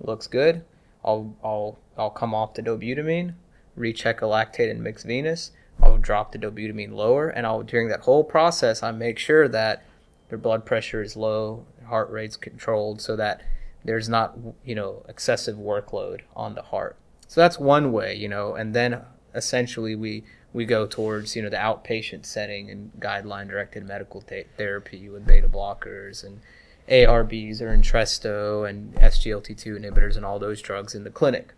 [0.00, 0.64] Looks good.
[1.04, 3.34] I'll I'll I'll come off the dobutamine,
[3.74, 5.52] recheck a lactate and mixed venous.
[5.80, 9.84] I'll drop the dobutamine lower, and I'll during that whole process, I make sure that
[10.28, 13.42] their blood pressure is low, heart rate's controlled, so that
[13.84, 16.96] there's not you know excessive workload on the heart.
[17.28, 19.02] So that's one way, you know, and then
[19.34, 24.46] essentially we we go towards you know the outpatient setting and guideline directed medical th-
[24.56, 26.40] therapy with beta blockers and
[26.88, 31.52] ARBs or Entresto and SGLT2 inhibitors and all those drugs in the clinic.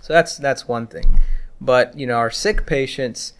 [0.00, 1.20] So that's that's one thing.
[1.60, 3.34] But you know our sick patients,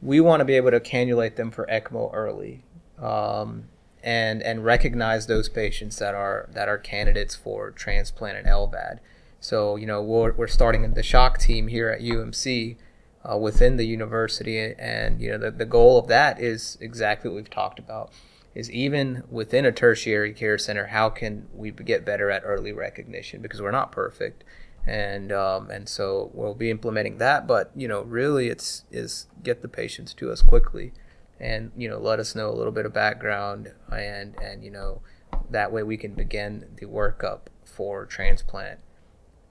[0.00, 2.62] we want to be able to cannulate them for ECMO early,
[3.00, 3.64] um,
[4.02, 8.98] and and recognize those patients that are that are candidates for transplant and LVAD.
[9.40, 12.76] So you know we're we're starting the shock team here at UMC
[13.24, 17.36] uh, within the university, and you know the, the goal of that is exactly what
[17.36, 18.10] we've talked about.
[18.54, 23.40] Is even within a tertiary care center, how can we get better at early recognition?
[23.40, 24.42] Because we're not perfect,
[24.86, 27.46] and um, and so we'll be implementing that.
[27.46, 30.92] But you know, really, it's is get the patients to us quickly,
[31.38, 35.02] and you know, let us know a little bit of background, and and you know,
[35.50, 38.80] that way we can begin the workup for transplant,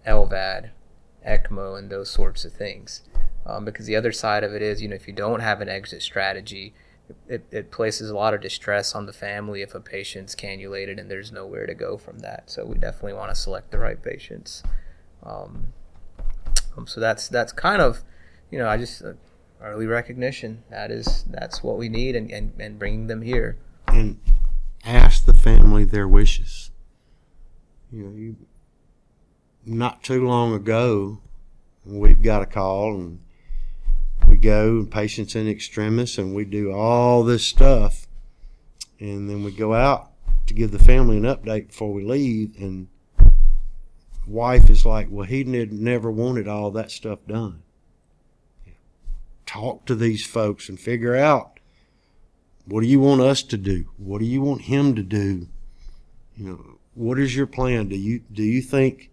[0.06, 0.72] LVAD,
[1.26, 3.04] ECMO, and those sorts of things.
[3.48, 5.70] Um, because the other side of it is, you know, if you don't have an
[5.70, 6.74] exit strategy,
[7.30, 11.10] it, it places a lot of distress on the family if a patient's cannulated and
[11.10, 12.50] there's nowhere to go from that.
[12.50, 14.64] So we definitely want to select the right patients.
[15.24, 15.74] Um,
[16.76, 18.04] um, so that's that's kind of,
[18.52, 19.14] you know, I just uh,
[19.62, 20.64] early recognition.
[20.70, 23.58] That is that's what we need, and, and, and bringing them here.
[23.88, 24.20] and
[24.84, 26.72] ask the family their wishes.
[27.92, 28.36] You know, you
[29.66, 31.22] not too long ago,
[31.86, 33.20] we've got a call and
[34.38, 38.08] go and patients in extremis and we do all this stuff,
[39.00, 40.12] and then we go out
[40.48, 42.88] to give the family an update before we leave, and
[44.26, 47.64] wife is like, "Well, he ne- never wanted all that stuff done."
[49.46, 51.60] Talk to these folks and figure out
[52.66, 53.86] what do you want us to do?
[53.98, 55.48] What do you want him to do?
[56.36, 57.88] You know, what is your plan?
[57.88, 59.10] Do you do you think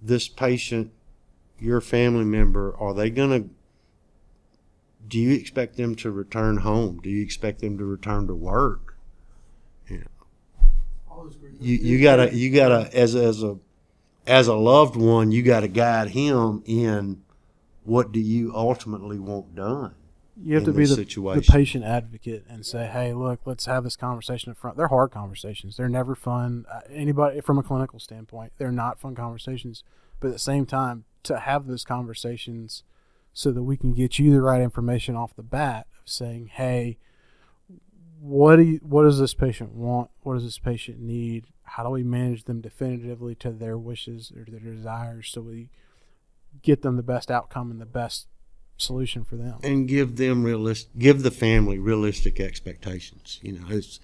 [0.00, 0.90] this patient,
[1.58, 3.44] your family member, are they gonna
[5.08, 7.00] do you expect them to return home?
[7.02, 8.96] Do you expect them to return to work?
[9.88, 11.30] You know,
[11.60, 13.58] you, you gotta you gotta as as a
[14.26, 17.22] as a loved one, you gotta guide him in
[17.84, 19.94] what do you ultimately want done.
[20.40, 23.82] You have in to be the, the patient advocate and say, "Hey, look, let's have
[23.82, 25.76] this conversation up front." They're hard conversations.
[25.76, 26.64] They're never fun.
[26.70, 29.82] Uh, anybody from a clinical standpoint, they're not fun conversations.
[30.20, 32.84] But at the same time, to have those conversations
[33.38, 36.98] so that we can get you the right information off the bat of saying, "Hey,
[38.18, 40.10] what do you, what does this patient want?
[40.22, 41.46] What does this patient need?
[41.62, 45.68] How do we manage them definitively to their wishes or their desires so we
[46.62, 48.26] get them the best outcome and the best
[48.76, 54.00] solution for them?" and give them realist give the family realistic expectations you know it's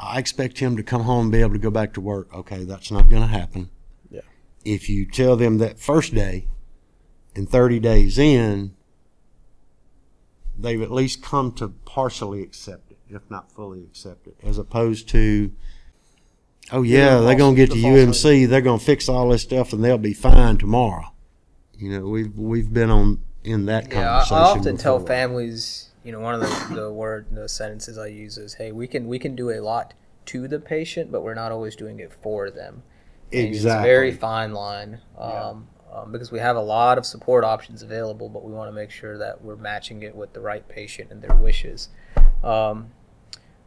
[0.00, 2.64] i expect him to come home and be able to go back to work okay
[2.64, 3.70] that's not going to happen
[4.10, 4.22] Yeah.
[4.64, 6.46] if you tell them that first day
[7.34, 8.74] and 30 days in
[10.56, 15.08] they've at least come to partially accept it if not fully accept it as opposed
[15.08, 15.52] to
[16.72, 19.08] oh yeah the they're going to get to the false umc they're going to fix
[19.08, 21.12] all this stuff and they'll be fine tomorrow
[21.76, 25.90] you know we've we've been on in that Yeah, I, conversation I often tell families,
[26.02, 29.06] you know, one of the, the word, the sentences I use is, "Hey, we can
[29.06, 29.92] we can do a lot
[30.26, 32.82] to the patient, but we're not always doing it for them."
[33.32, 33.88] And It's a Exactly.
[33.90, 35.48] very fine line Yeah.
[35.48, 38.72] Um, um, because we have a lot of support options available, but we want to
[38.72, 41.88] make sure that we're matching it with the right patient and their wishes.
[42.42, 42.90] Um,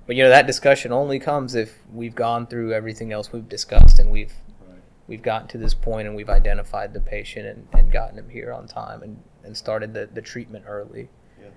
[0.05, 3.99] but you know that discussion only comes if we've gone through everything else we've discussed
[3.99, 4.33] and we've
[5.07, 8.53] we've gotten to this point and we've identified the patient and, and gotten him here
[8.53, 11.09] on time and, and started the, the treatment early.
[11.41, 11.49] Yeah.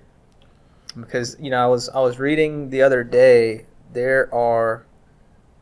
[0.96, 4.86] Because you know I was I was reading the other day there are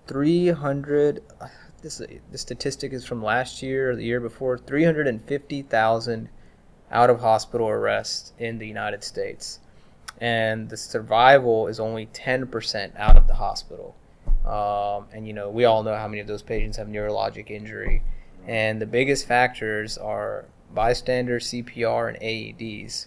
[0.06, 1.22] 300
[1.82, 2.00] this
[2.34, 6.28] statistic is from last year or the year before 350,000
[6.90, 9.60] out of hospital arrests in the United States
[10.20, 13.94] and the survival is only 10% out of the hospital.
[14.44, 18.02] Um, and you know, we all know how many of those patients have neurologic injury,
[18.46, 23.06] and the biggest factors are bystander, CPR, and AEDs.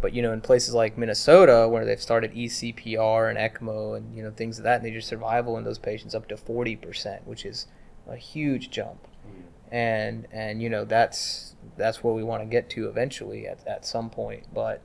[0.00, 4.22] But you know, in places like Minnesota, where they've started eCPR and ECMO and you
[4.22, 7.66] know things of that nature, survival in those patients up to 40%, which is
[8.08, 9.06] a huge jump.
[9.26, 9.74] Mm-hmm.
[9.74, 13.86] And and you know that's that's where we want to get to eventually at, at
[13.86, 14.46] some point.
[14.52, 14.82] But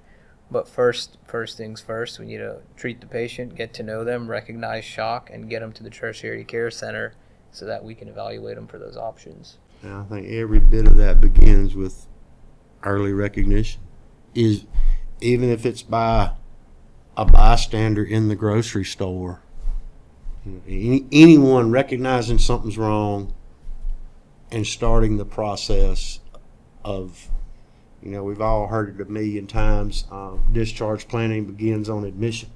[0.52, 4.30] but first first things first, we need to treat the patient, get to know them,
[4.30, 7.14] recognize shock, and get them to the tertiary care center
[7.52, 9.58] so that we can evaluate them for those options.
[9.82, 12.08] And I think every bit of that begins with
[12.84, 13.82] early recognition.
[14.36, 14.66] Is
[15.22, 16.34] even if it's by
[17.18, 19.49] a bystander in the grocery store, you know,
[20.46, 23.34] any, anyone recognizing something's wrong
[24.52, 26.20] and starting the process
[26.84, 27.30] of,
[28.02, 30.06] you know, we've all heard it a million times.
[30.12, 32.50] Uh, discharge planning begins on admission.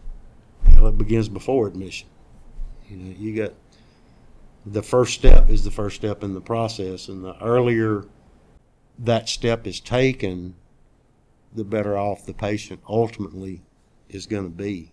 [0.74, 2.08] Hell, it begins before admission.
[2.90, 3.54] You know, you got
[4.66, 8.06] the first step is the first step in the process, and the earlier
[9.00, 10.56] that step is taken,
[11.54, 13.62] the better off the patient ultimately
[14.10, 14.93] is going to be.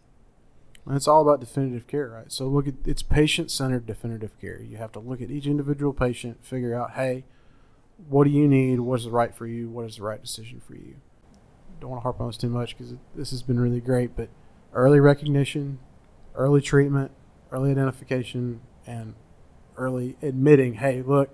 [0.86, 2.32] And it's all about definitive care, right?
[2.32, 4.60] So look at it's patient centered definitive care.
[4.60, 7.24] You have to look at each individual patient, figure out, hey,
[8.08, 8.80] what do you need?
[8.80, 9.68] What is the right for you?
[9.68, 10.96] What is the right decision for you?
[11.80, 14.28] Don't want to harp on this too much because this has been really great, but
[14.72, 15.78] early recognition,
[16.34, 17.10] early treatment,
[17.50, 19.14] early identification, and
[19.76, 21.30] early admitting, hey, look,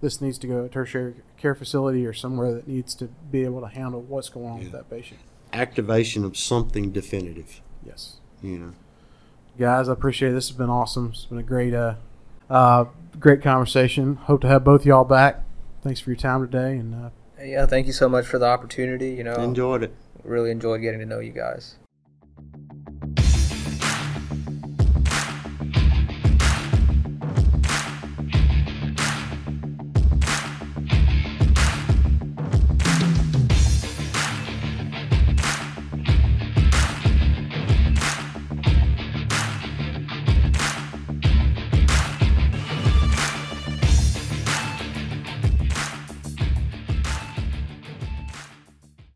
[0.00, 3.44] this needs to go to a tertiary care facility or somewhere that needs to be
[3.44, 5.20] able to handle what's going on with that patient.
[5.52, 8.16] Activation of something definitive, Yes.
[8.42, 8.72] you know.
[9.58, 9.88] Guys.
[9.88, 10.34] I appreciate it.
[10.34, 11.10] This has been awesome.
[11.12, 11.94] It's been a great, uh,
[12.48, 12.84] uh,
[13.18, 14.14] great conversation.
[14.16, 15.42] Hope to have both y'all back.
[15.82, 17.10] Thanks for your time today, and uh,
[17.42, 19.10] Yeah, thank you so much for the opportunity.
[19.10, 19.94] You know, Enjoyed it.
[20.24, 21.76] really enjoyed getting to know you guys.